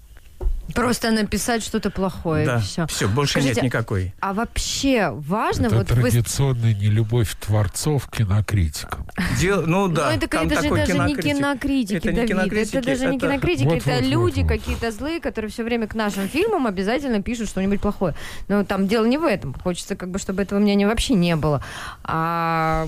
[0.76, 2.46] Просто написать что-то плохое.
[2.46, 2.86] Да, все.
[2.88, 4.14] все, больше Скажите, нет никакой.
[4.20, 9.08] А вообще важно, Это вот вы традиционная нелюбовь творцов к кинокритикам.
[9.40, 11.38] Дел- ну да, ну, это, там это же даже не кинокритик.
[11.38, 12.30] кинокритики, Это не Давид.
[12.30, 14.50] кинокритики, это даже не это- кинокритики, Вот, это вот, вот, люди вот.
[14.50, 18.14] какие-то злые, которые все время к нашим фильмам обязательно пишут что-нибудь плохое.
[18.48, 19.54] Но там дело не в этом.
[19.56, 21.64] Хочется, как бы, чтобы этого мнения вообще не было.
[22.04, 22.88] А...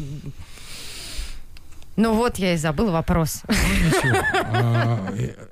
[1.96, 3.42] Ну вот, я и забыл вопрос.
[3.48, 4.18] Ну, ничего.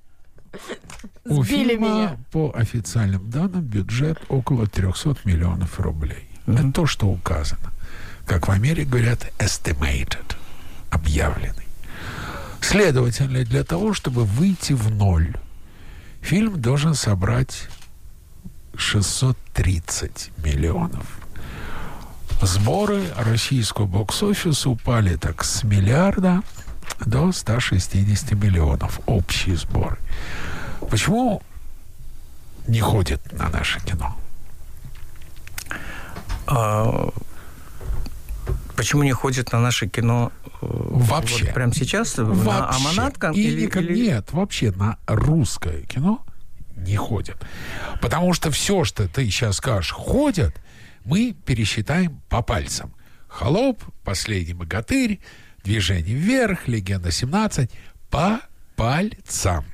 [1.29, 2.17] У Сбили фильма, меня.
[2.31, 6.27] по официальным данным, бюджет около 300 миллионов рублей.
[6.45, 7.71] Это то, что указано.
[8.25, 10.35] Как в Америке говорят, estimated,
[10.89, 11.67] объявленный.
[12.61, 15.33] Следовательно, для того, чтобы выйти в ноль,
[16.21, 17.67] фильм должен собрать
[18.75, 21.05] 630 миллионов.
[22.41, 26.43] Сборы российского бокс-офиса упали так с миллиарда
[27.05, 28.99] до 160 миллионов.
[29.05, 29.97] Общие сборы.
[30.89, 31.41] Почему
[32.67, 34.15] не ходит на наше кино?
[36.47, 37.09] А,
[38.75, 41.45] почему не ходит на наше кино э, Вообще.
[41.45, 42.15] вот прямо сейчас?
[42.17, 42.79] На Вообще.
[42.87, 46.23] Аманат кон- И или- никак- или- Нет, вообще на русское кино
[46.75, 47.37] не ходят.
[48.01, 50.55] Потому что все, что ты сейчас скажешь, ходят,
[51.03, 52.93] мы пересчитаем по пальцам.
[53.27, 55.19] Холоп, последний богатырь,
[55.63, 57.69] движение вверх, легенда 17
[58.09, 58.39] по
[58.77, 59.65] пальцам.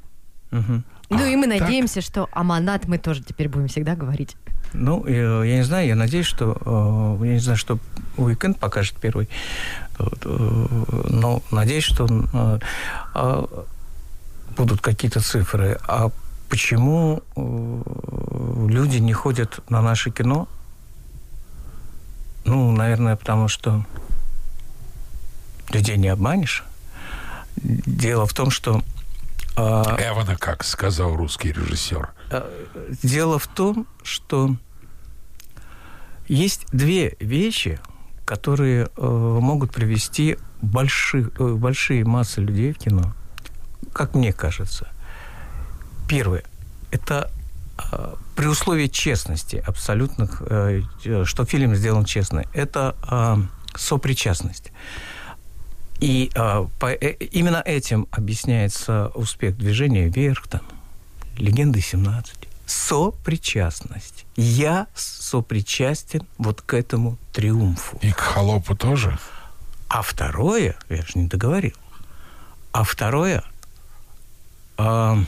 [0.49, 0.83] Мгм.
[1.17, 1.61] Ну и мы А, так.
[1.61, 4.35] надеемся, что Аманат мы тоже теперь будем всегда говорить.
[4.73, 6.57] Ну, э, я не знаю, я надеюсь, что
[7.21, 7.77] э, я не знаю, что
[8.17, 9.29] Уикенд покажет первый,
[9.99, 10.05] э,
[11.09, 12.07] но надеюсь, что
[13.13, 13.45] э,
[14.57, 15.79] будут какие-то цифры.
[15.87, 16.09] А
[16.49, 20.47] почему люди не ходят на наше кино?
[22.45, 23.85] Ну, наверное, потому что
[25.71, 26.63] людей не обманешь.
[27.55, 28.81] Дело в том, что
[29.55, 32.09] Эвана, как сказал русский режиссер.
[32.31, 32.65] Э,
[33.03, 34.55] Дело в том, что
[36.27, 37.79] есть две вещи,
[38.25, 43.13] которые э, могут привести больших, э, большие массы людей в кино,
[43.93, 44.87] как мне кажется.
[46.07, 46.43] Первое–
[46.91, 47.29] это
[47.91, 50.81] э, при условии честности абсолютных, э,
[51.25, 52.95] что фильм сделан честно, это
[53.75, 54.71] сопричастность.
[55.99, 60.61] И э, по- э, именно этим объясняется успех движения вверх, там,
[61.37, 62.33] легенды 17.
[62.65, 64.25] Сопричастность.
[64.35, 67.97] Я сопричастен вот к этому триумфу.
[68.01, 69.17] И к холопу тоже.
[69.89, 71.75] А второе, я же не договорил.
[72.71, 73.43] А второе,
[74.77, 75.19] а,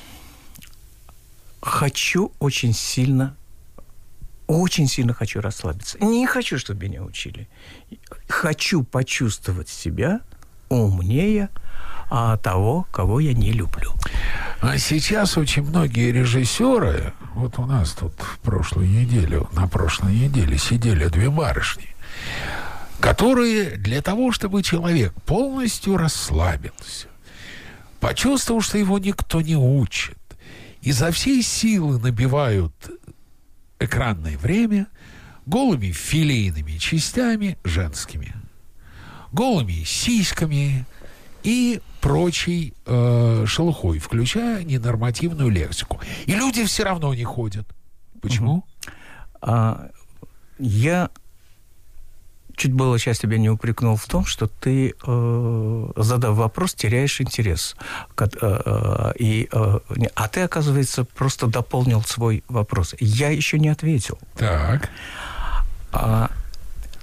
[1.62, 3.36] хочу очень сильно,
[4.48, 5.98] очень сильно хочу расслабиться.
[6.04, 7.48] Не хочу, чтобы меня учили.
[8.28, 10.22] Хочу почувствовать себя
[10.70, 11.50] умнее
[12.10, 13.94] а, того, кого я не люблю.
[14.62, 20.58] А сейчас очень многие режиссеры, вот у нас тут в прошлую неделю, на прошлой неделе
[20.58, 21.96] сидели две барышни,
[23.00, 27.08] которые для того, чтобы человек полностью расслабился,
[28.00, 30.18] почувствовал, что его никто не учит,
[30.82, 32.74] изо всей силы набивают
[33.80, 34.88] экранное время
[35.46, 38.34] голыми филейными частями женскими,
[39.36, 40.86] голыми сиськами
[41.44, 46.00] и прочей э, шелухой, включая ненормативную лексику.
[46.26, 47.68] И люди все равно не ходят.
[48.22, 48.64] Почему?
[49.42, 49.90] А,
[50.58, 51.10] я
[52.56, 57.76] чуть было сейчас тебя не упрекнул в том, что ты, э, задав вопрос, теряешь интерес.
[58.16, 59.80] Кот- э, э, и, э,
[60.16, 62.96] а ты, оказывается, просто дополнил свой вопрос.
[63.00, 64.18] Я еще не ответил.
[64.38, 64.90] Так.
[65.92, 66.30] А,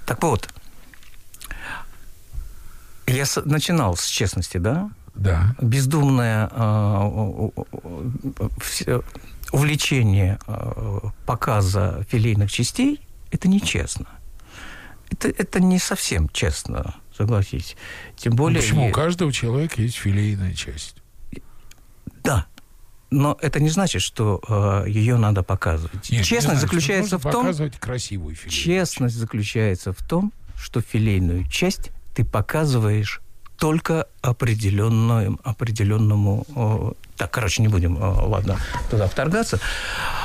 [0.06, 0.48] так вот,
[3.12, 4.90] я начинал с честности, да?
[5.14, 5.54] Да.
[5.60, 7.06] бездумное а,
[9.50, 14.06] увлечение а, показа филейных частей– это нечестно.
[15.10, 17.76] Это, это не совсем честно, согласись.
[18.16, 18.62] Тем более...
[18.62, 18.84] Почему?
[18.86, 20.96] е- У каждого человека есть филейная часть.
[22.24, 22.46] Да.
[23.10, 24.40] Но это не значит, что
[24.86, 26.10] ее надо показывать.
[26.10, 31.46] Нет, не Честность знаю, заключается в том, показывать красивую Честность заключается в том, что филейную
[31.48, 33.20] часть ты показываешь
[33.58, 36.44] только определенную, определенному...
[36.56, 38.58] о, так, короче, не будем, о, ладно,
[38.90, 39.60] туда вторгаться.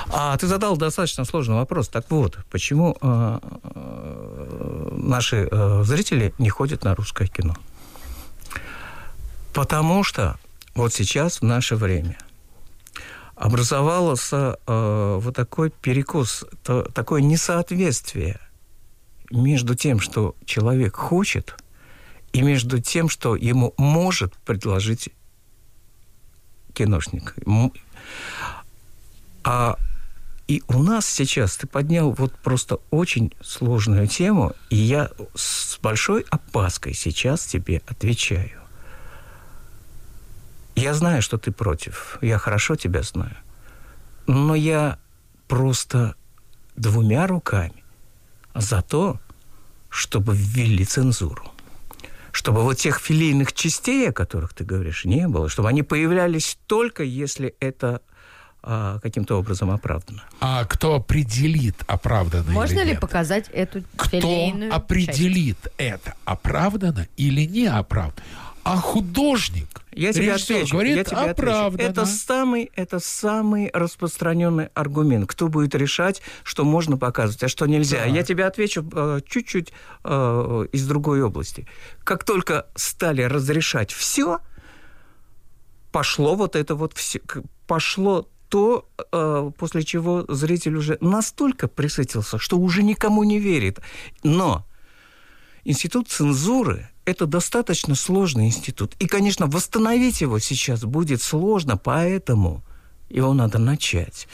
[0.10, 1.88] А ты задал достаточно сложный вопрос.
[1.88, 3.40] Так вот, почему э,
[3.76, 7.56] э, наши э, зрители не ходят на русское кино?
[9.54, 10.38] Потому что
[10.74, 12.18] вот сейчас, в наше время,
[13.36, 18.40] образовался э, вот такой перекос, то- такое несоответствие
[19.30, 21.56] между тем, что человек хочет,
[22.34, 25.10] и между тем, что ему может предложить
[26.74, 27.36] киношник.
[29.44, 29.78] А
[30.48, 36.26] И у нас сейчас ты поднял вот просто очень сложную тему, и я с большой
[36.30, 38.62] опаской сейчас тебе отвечаю.
[40.76, 42.18] Я знаю, что ты против.
[42.22, 43.36] Я хорошо тебя знаю.
[44.28, 45.00] Но я
[45.48, 46.16] просто
[46.76, 47.84] двумя руками
[48.56, 49.20] за то,
[49.90, 51.52] чтобы ввели цензуру.
[52.38, 55.50] Чтобы вот тех филейных частей, о которых ты говоришь, не было.
[55.50, 58.02] Чтобы они появлялись только, если это
[58.62, 60.22] а, каким-то образом оправдано.
[60.40, 63.00] А кто определит, оправдано Можно или ли нет?
[63.00, 68.28] показать эту Кто филейную определит это, оправдано или не оправдано?
[68.68, 70.74] А художник, Я тебе режиссер, отвечу.
[70.74, 71.32] говорит, я тебе отвечу.
[71.32, 71.82] оправдано.
[71.82, 75.30] Это самый, это самый распространенный аргумент.
[75.30, 78.04] Кто будет решать, что можно показывать, а что нельзя?
[78.04, 78.10] Так.
[78.14, 79.72] Я тебе отвечу э, чуть-чуть
[80.04, 81.66] э, из другой области.
[82.04, 84.40] Как только стали разрешать все,
[85.94, 87.22] пошло вот это вот все,
[87.68, 93.80] пошло то, э, после чего зритель уже настолько присытился, что уже никому не верит.
[94.24, 94.66] Но
[95.64, 98.94] институт цензуры– это достаточно сложный институт.
[99.00, 102.66] И, конечно, восстановить его сейчас будет сложно, поэтому
[103.10, 104.28] его надо начать.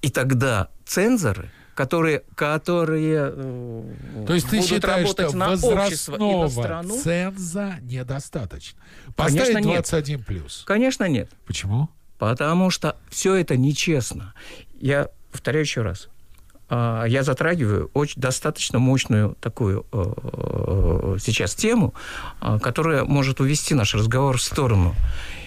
[0.00, 6.16] И тогда цензоры, которые, которые э, То есть ты будут считаешь, что работать на общество
[6.16, 8.80] и на возрастного страну, ценза недостаточно?
[9.14, 9.74] Конечно, Поставить нет.
[9.74, 10.62] 21 плюс.
[10.66, 11.30] конечно, нет.
[11.44, 11.90] Почему?
[12.16, 14.32] Потому что все это нечестно.
[14.80, 16.08] Я повторяю еще раз.
[16.68, 21.94] А, Я затрагиваю очень достаточно мощную такую э, сейчас тему,
[22.40, 24.94] а, которая может увести наш разговор в сторону.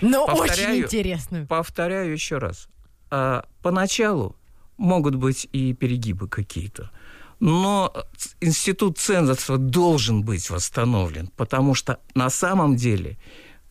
[0.02, 0.70] Но Повторяю.
[0.70, 1.48] очень интересную.
[1.48, 2.68] Повторяю еще раз.
[3.10, 4.36] А, Поначалу
[4.78, 6.92] могут быть и перегибы какие-то.
[7.40, 7.94] Но
[8.42, 13.18] институт цензорства должен быть восстановлен, потому что на самом деле,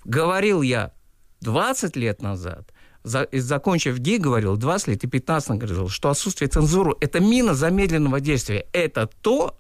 [0.05, 0.93] говорил я
[1.41, 2.73] 20 лет назад,
[3.07, 7.55] за- и закончив ГИ, говорил 20 лет и 15 говорил, что отсутствие цензуры– это мина
[7.55, 8.67] замедленного действия.
[8.73, 9.57] Это то,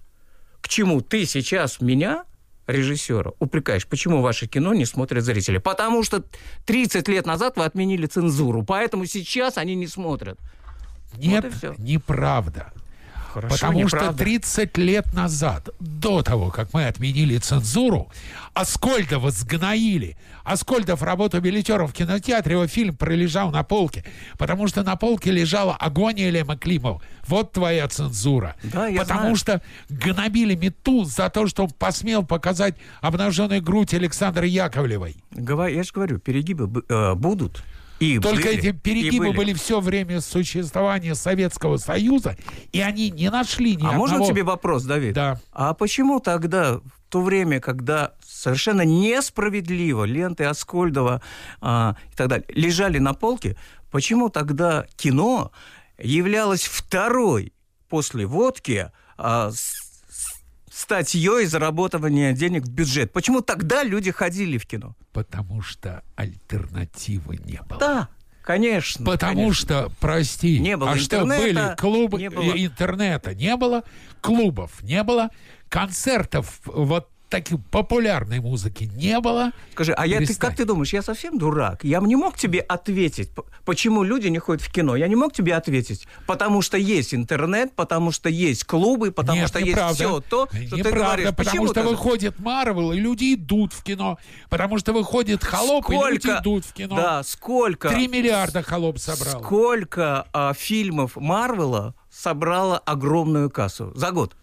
[0.60, 2.24] к чему ты сейчас меня,
[2.66, 5.58] режиссера, упрекаешь, почему ваше кино не смотрят зрители.
[5.58, 6.24] Потому что
[6.66, 10.38] 30 лет назад вы отменили цензуру, поэтому сейчас они не смотрят.
[11.16, 11.74] Нет, всё.
[11.78, 12.72] неправда.
[13.36, 14.24] Хорошо, Потому что неправда.
[14.24, 18.08] 30 лет назад, до того, как мы отменили цензуру,
[18.54, 20.16] Аскольдова сгноили.
[20.42, 24.06] Аскольдов работал билетером в кинотеатре, его фильм пролежал на полке,
[24.38, 27.02] потому что на полке лежала агония Лема Климова.
[27.26, 28.56] Вот твоя цензура.
[28.62, 29.36] Да, я потому знаю.
[29.36, 35.16] что гнобили Мету за то, что он посмел показать обнаженную грудь Александры Яковлевой.
[35.32, 37.62] Я же говорю, перегибы э, будут.
[37.98, 39.54] И Только были, эти перегибы были.
[39.54, 42.36] все время существования Советского Союза,
[42.72, 44.30] и они не нашли ни А можно одного...
[44.32, 45.14] тебе вопрос, Давид?
[45.14, 45.40] Да.
[45.52, 51.22] А почему тогда, в то время, когда совершенно несправедливо ленты Аскольдова
[51.60, 53.56] а, и так далее лежали на полке,
[53.90, 55.50] почему тогда кино
[55.98, 57.54] являлось второй
[57.88, 59.85] после водки а, с-
[60.76, 63.12] статьей заработывания денег в бюджет?
[63.12, 64.94] Почему тогда люди ходили в кино?
[65.12, 67.80] Потому что альтернативы не было.
[67.80, 68.08] Да,
[68.42, 69.04] конечно.
[69.04, 69.54] Потому конечно.
[69.54, 73.82] что, прости, Не было а что были клубы, не было- э, интернета не было,
[74.20, 75.30] клубов не было,
[75.68, 77.08] концертов вот
[77.42, 79.52] такой популярной музыки не было.
[79.72, 81.84] Скажи, а я, ты, как ты думаешь, я совсем дурак?
[81.84, 83.30] Я не мог тебе ответить,
[83.64, 84.96] почему люди не ходят в кино.
[84.96, 89.48] Я не мог тебе ответить, потому что есть интернет, потому что есть клубы, потому Нет,
[89.48, 91.28] что есть все то, что ты Неправда, говоришь.
[91.28, 94.18] потому Почему что ты- выходит Марвел, и люди идут в кино.
[94.48, 96.96] Потому что выходит Холоп, и люди сколько, идут в кино.
[96.96, 97.88] Да, сколько...
[97.88, 99.42] Три миллиарда Холоп собрал.
[99.42, 104.34] Сколько а, фильмов Марвела собрало огромную кассу за год?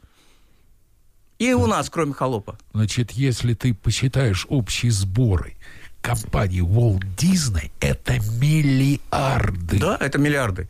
[1.43, 2.57] И у нас, кроме Холопа.
[2.73, 5.55] Значит, если ты посчитаешь общие сборы
[6.01, 9.77] компании Walt Disney, это миллиарды.
[9.77, 10.69] Да, это миллиарды.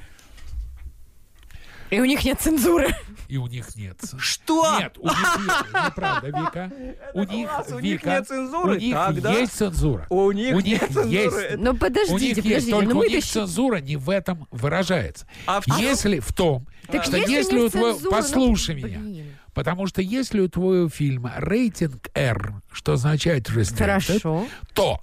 [1.91, 2.87] И у них нет цензуры.
[3.27, 3.97] И у них нет.
[4.17, 4.79] Что?
[4.79, 5.73] Нет, у них есть.
[5.87, 6.71] Неправда, Вика.
[7.13, 8.75] У них, класс, у них Вика, нет цензуры?
[8.75, 10.07] У них Тогда есть цензура.
[10.09, 11.07] У них нет цензуры.
[11.09, 11.35] есть.
[11.37, 12.71] Это- Ну У подождите, них есть, подождите.
[12.71, 15.27] только Ну у мы них цензура не в этом выражается.
[15.45, 15.77] А в чем?
[15.77, 17.99] если в том, Так что если у если них у твоего...
[18.01, 19.22] ну, Послушай меня.
[19.53, 24.99] Потому что если у твоего фильма рейтинг R, что означает restricted, то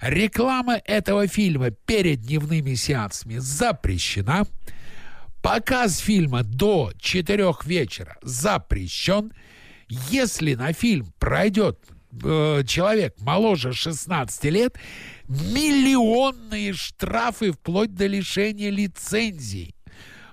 [0.00, 4.46] реклама этого фильма перед дневными сеансами запрещена,
[5.42, 9.32] показ фильма до 4 вечера запрещен,
[9.88, 11.78] если на фильм пройдет
[12.22, 14.76] э, человек моложе 16 лет,
[15.28, 19.74] миллионные штрафы вплоть до лишения лицензии.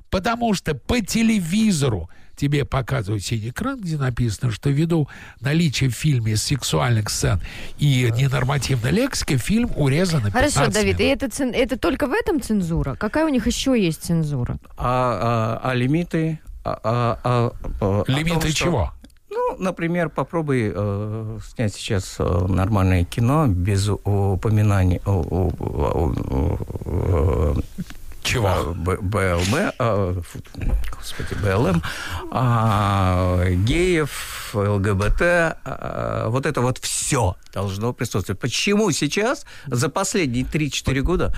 [0.09, 5.07] Потому что по телевизору тебе показывают синий экран, где написано, что ввиду
[5.41, 7.39] наличия в фильме сексуальных сцен
[7.77, 11.23] и ненормативной лексики, фильм урезан на 15 Хорошо, Давид, и минут.
[11.23, 12.95] это, цен- это только в этом цензура?
[12.95, 14.57] Какая у них еще есть цензура?
[14.77, 16.39] А, а- а лимиты?
[16.65, 18.91] А, а- а- а- Лимиты том, что- чего?
[19.29, 26.57] Ну, например, попробуй э, снять сейчас э, нормальное кино без упоминаний о, о- о- о-
[26.85, 27.55] о-
[28.75, 30.13] Б- БЛМ, а,
[30.97, 31.81] господи, БЛМ,
[32.31, 38.39] а, геев, ЛГБТ, а, вот это вот все должно присутствовать.
[38.39, 41.33] Почему сейчас, за последние 3-4 года,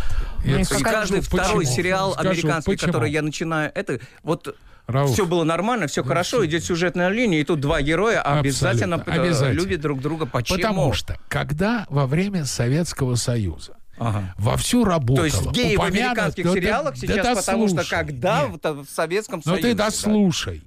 [0.64, 1.40] скажу, каждый почему.
[1.44, 2.92] второй сериал Скажу, американский, почему.
[2.94, 4.56] который я начинаю, это вот
[4.88, 5.12] Рауф.
[5.12, 9.60] все было нормально, все хорошо, идет сюжетная линия, и тут два героя обязательно, э, обязательно.
[9.60, 10.26] любят друг друга.
[10.26, 10.58] Почему?
[10.58, 14.34] Потому что, когда во время Советского Союза Ага.
[14.38, 15.18] вовсю работало...
[15.18, 18.64] То есть геи в упомянут- американских Да- да- сериалах да сейчас, потому что когда Нет.
[18.64, 19.62] в Советском Но Союзе...
[19.70, 19.86] ты да.
[19.86, 20.64] дослушай.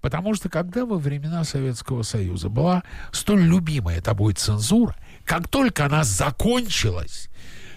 [0.00, 4.94] Потому что когда во времена Советского Союза была столь любимая тобой цензура,
[5.24, 7.28] как только она закончилась,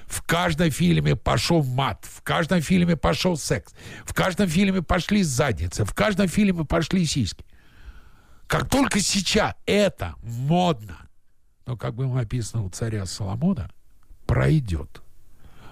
[0.05, 3.73] в каждом фильме пошел мат, в каждом фильме пошел секс,
[4.05, 7.45] в каждом фильме пошли задницы, в каждом фильме пошли сиськи.
[8.47, 10.97] Как только сейчас это модно,
[11.67, 13.69] но как было написано у царя Соломона,
[14.30, 15.01] пройдет.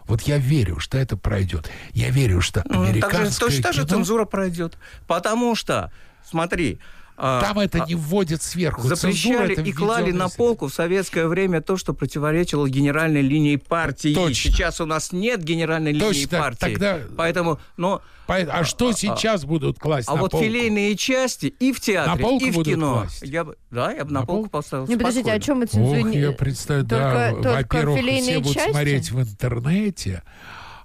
[0.08, 1.70] Вот я верю, что это пройдет.
[1.93, 4.78] Я верю, что Ну, так же- американское точно так же цензура пройдет.
[5.05, 5.91] Потому что,
[6.26, 6.80] смотри...
[7.20, 8.88] а, Там это а, не вводят сверху.
[8.88, 14.13] Запрещали это и клали на полку в советское время то, что противоречило генеральной линии партии.
[14.13, 14.51] Точно.
[14.51, 16.59] Сейчас у нас нет генеральной линии Точно, партии.
[16.59, 18.01] тогда- Поэтому, но...
[18.28, 20.45] Поэт- А что сейчас будут класть А на вот полку?
[20.45, 22.93] филейные части и в театре, На полку и в будут кино.
[22.99, 23.22] класть?
[23.24, 24.49] Я бы, да, я бы на, На полку полку?
[24.49, 24.86] поставил.
[24.88, 26.09] Не, подождите, а о чем мы цензуру?
[26.09, 28.72] Ох, я представляю, да, Только- только во-первых, все будут части?
[28.72, 30.24] смотреть в интернете,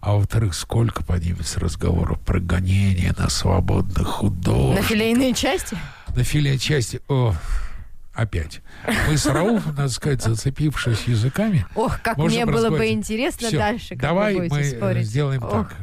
[0.00, 4.80] а во-вторых, сколько поднимется разговоров про гонение на свободных художников.
[4.80, 5.76] На филейные части?
[6.14, 7.00] На филейной части.
[7.08, 7.34] О,
[8.14, 8.60] опять.
[9.08, 13.90] Мы с Рауфом, надо сказать, зацепившись языками, Ох, как мне было бы интересно Всё, дальше,
[13.90, 15.06] как Давай вы мы спорить.
[15.06, 15.50] сделаем Ох.
[15.50, 15.76] так.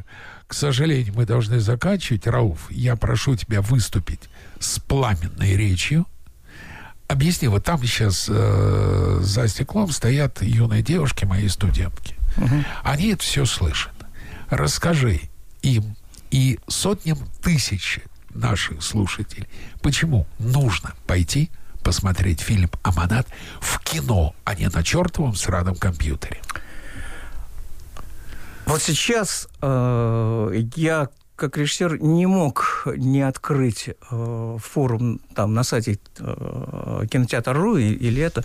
[0.47, 2.25] К сожалению, мы должны заканчивать.
[2.25, 6.05] Рауф, я прошу тебя выступить с пламенной речью.
[7.07, 12.15] Объясни, вот там сейчас э, за стеклом стоят юные девушки, мои студентки.
[12.83, 13.93] Они это все слышат.
[14.49, 15.21] Расскажи
[15.61, 15.95] им
[16.31, 17.99] и сотням тысяч
[18.33, 19.47] наших слушателей,
[19.81, 21.49] почему нужно пойти
[21.83, 23.27] посмотреть фильм «Аманат»
[23.61, 26.41] в кино, а не на чертовом сраном компьютере.
[28.65, 35.97] Вот сейчас э, я как режиссер не мог не открыть э, форум там на сайте
[36.19, 38.43] э, кинотеатр.ру или это.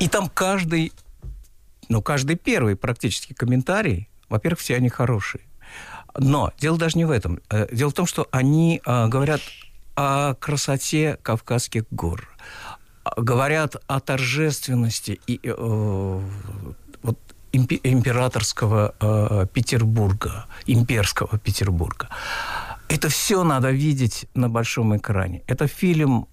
[0.00, 0.92] И там каждый,
[1.88, 5.47] ну, каждый первый практически комментарий, во-первых, все они хорошие.
[6.16, 7.40] Но дело даже не в этом.
[7.50, 9.40] Э, Дело в том, что они э, говорят
[9.96, 12.28] о красоте Кавказских гор,
[13.04, 16.20] а, говорят о торжественности и э,
[17.02, 17.18] вот
[17.52, 22.08] импе- императорского э, Петербурга, имперского Петербурга.
[22.88, 25.42] Это все надо видеть на большом экране.
[25.46, 26.26] Это фильм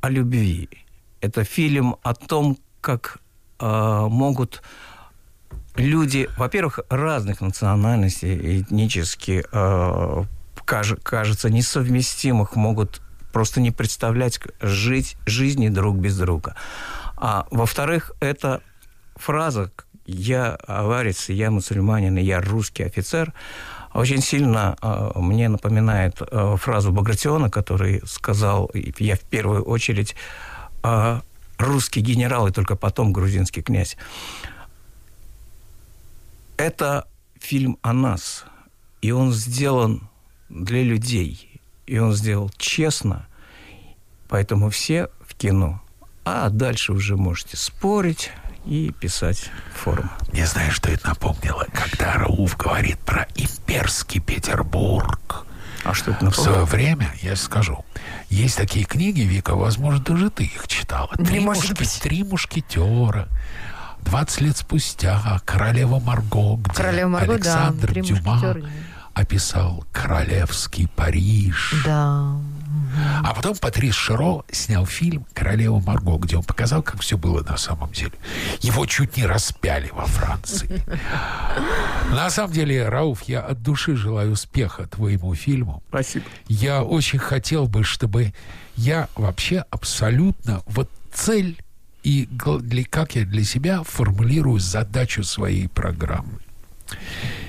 [0.00, 0.68] о любви.
[1.20, 3.18] Это фильм о том, как
[3.58, 4.62] э, могут
[5.76, 10.24] люди, во-первых, разных национальностей, этнически, э,
[10.64, 13.00] каж- кажется, несовместимых, могут
[13.32, 16.54] просто не представлять жить жизни друг без друга.
[17.16, 18.60] А во-вторых, это
[19.16, 19.70] фраза
[20.06, 23.32] «я аварец, я мусульманин, я русский офицер»
[23.94, 30.16] очень сильно э, мне напоминает э, фразу Багратиона, который сказал, я в первую очередь
[30.82, 31.20] э,
[31.58, 33.96] русский генерал и только потом грузинский князь.
[36.56, 38.44] Это фильм о нас,
[39.02, 40.08] и он сделан
[40.48, 43.26] для людей, и он сделал честно,
[44.28, 45.82] поэтому все в кино.
[46.24, 48.30] А дальше уже можете спорить
[48.64, 50.10] и писать форум.
[50.32, 55.44] Не знаю, что это напомнило, когда Рауф говорит про имперский Петербург.
[55.84, 56.64] А что это В свое напомнило?
[56.64, 57.84] время, я скажу,
[58.30, 61.10] есть такие книги, Вика, возможно, даже ты их читала.
[61.16, 62.00] Три, мушки-.
[62.00, 63.28] Три мушкетера.
[64.04, 68.70] 20 лет спустя королева Марго, где Королева Марго, да, Александр «Три Дюма мушкетера».
[69.14, 71.82] описал королевский Париж.
[71.84, 72.36] Да.
[73.22, 77.56] А потом Патрис Широ снял фильм «Королева Марго», где он показал, как все было на
[77.56, 78.12] самом деле.
[78.60, 80.82] Его чуть не распяли во Франции.
[82.10, 85.82] На самом деле, Рауф, я от души желаю успеха твоему фильму.
[85.88, 86.24] Спасибо.
[86.48, 88.32] Я очень хотел бы, чтобы
[88.76, 91.63] я вообще абсолютно вот цель
[92.04, 96.38] и для, как я для себя формулирую задачу своей программы.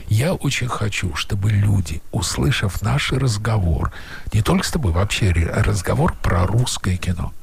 [0.08, 3.92] Я очень хочу, чтобы люди, услышав наш разговор,
[4.34, 7.34] не только с тобой, вообще разговор про русское кино,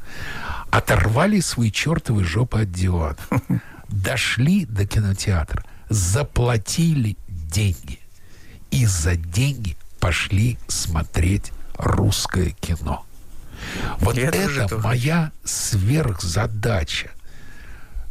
[0.70, 3.16] оторвали свои чертовы жопы от дивана,
[3.88, 8.00] дошли до кинотеатра, заплатили деньги
[8.70, 13.04] и за деньги пошли смотреть русское кино.
[13.98, 17.10] Вот Я это моя сверхзадача,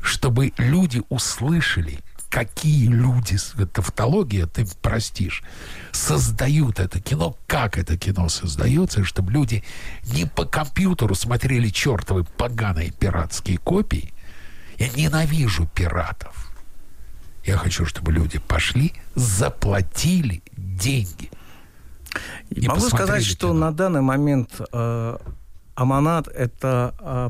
[0.01, 1.99] чтобы люди услышали,
[2.29, 3.37] какие люди,
[3.73, 5.43] тавтология, ты простишь,
[5.91, 9.63] создают это кино, как это кино создается, чтобы люди
[10.05, 14.13] не по компьютеру смотрели чертовы поганые пиратские копии.
[14.77, 16.51] Я ненавижу пиратов.
[17.43, 21.29] Я хочу, чтобы люди пошли, заплатили деньги.
[22.49, 23.33] И Могу сказать, кино.
[23.33, 25.17] что на данный момент э,
[25.81, 27.29] Аманат это э,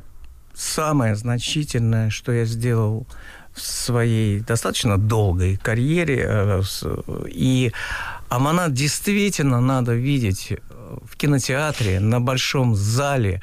[0.53, 3.07] самое значительное, что я сделал
[3.53, 6.25] в своей достаточно долгой карьере.
[6.27, 6.61] Э,
[7.27, 7.71] и
[8.27, 10.57] Аманат действительно надо видеть э,
[11.01, 13.41] в кинотеатре, на большом зале.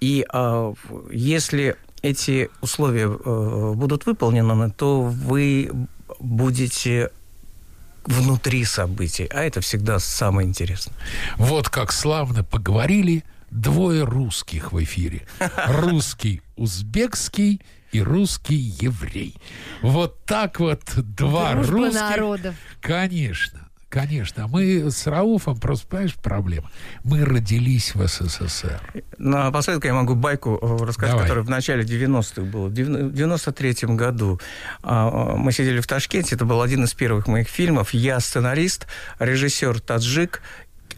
[0.00, 0.74] И э,
[1.10, 5.70] если эти условия э, будут выполнены, то вы
[6.18, 7.10] будете
[8.04, 10.94] внутри событий, а это всегда самое интересное.
[11.36, 15.26] Вот как славно поговорили двое русских в эфире.
[15.66, 17.60] Русский узбекский
[17.92, 19.34] и русский еврей.
[19.82, 22.00] Вот так вот два Дружба русских.
[22.00, 22.54] народов.
[22.80, 23.66] Конечно.
[23.88, 24.46] Конечно.
[24.46, 26.70] Мы с Рауфом, просто, понимаешь, проблема.
[27.02, 28.80] Мы родились в СССР.
[29.18, 31.24] Напоследок я могу байку э, рассказать, Давай.
[31.24, 32.68] которая в начале 90-х была.
[32.68, 34.40] В 93-м году
[34.84, 36.36] а, мы сидели в Ташкенте.
[36.36, 37.92] Это был один из первых моих фильмов.
[37.92, 38.86] Я сценарист,
[39.18, 40.40] режиссер таджик,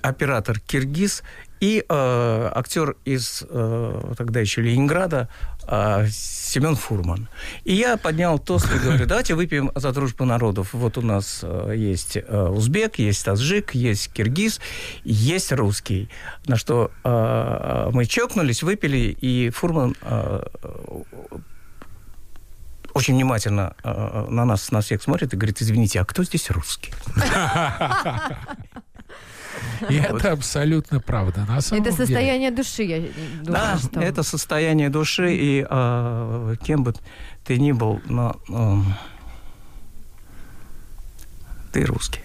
[0.03, 1.23] оператор киргиз
[1.63, 5.29] и э, актер из э, тогда еще Ленинграда
[5.69, 7.29] э, Семен Фурман.
[7.63, 10.71] И я поднял тост и говорю, давайте выпьем за дружбу народов.
[10.73, 14.61] Вот у нас э, есть э, узбек, есть таджик, есть киргиз,
[15.05, 16.11] есть русский.
[16.47, 20.43] На что э, мы чокнулись, выпили, и Фурман э,
[22.93, 26.93] очень внимательно э, на нас, на всех смотрит и говорит, извините, а кто здесь русский?
[29.91, 31.45] И это абсолютно правда.
[31.49, 33.13] На самом это состояние души, я думаю,
[33.45, 34.01] Да, что...
[34.01, 36.95] это состояние души, и э, кем бы
[37.45, 38.83] ты ни был, но э,
[41.73, 42.21] ты русский.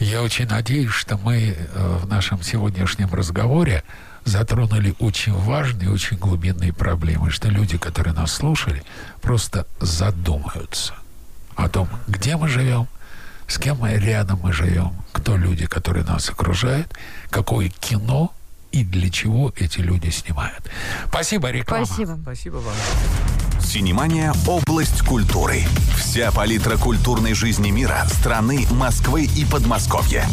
[0.00, 3.84] Я очень надеюсь, что мы э, в нашем сегодняшнем разговоре
[4.24, 8.82] затронули очень важные, очень глубинные проблемы, что люди, которые нас слушали,
[9.20, 10.94] просто задумаются
[11.56, 12.88] о том, где мы живем,
[13.46, 16.92] с кем мы рядом мы живем, кто люди, которые нас окружают,
[17.30, 18.32] какое кино
[18.72, 20.68] и для чего эти люди снимают.
[21.08, 21.86] Спасибо, реклама.
[21.86, 22.18] Спасибо.
[22.22, 22.74] Спасибо вам.
[23.60, 25.62] Синемания– область культуры.
[25.96, 30.26] Вся палитра культурной жизни мира, страны, Москвы и Подмосковья.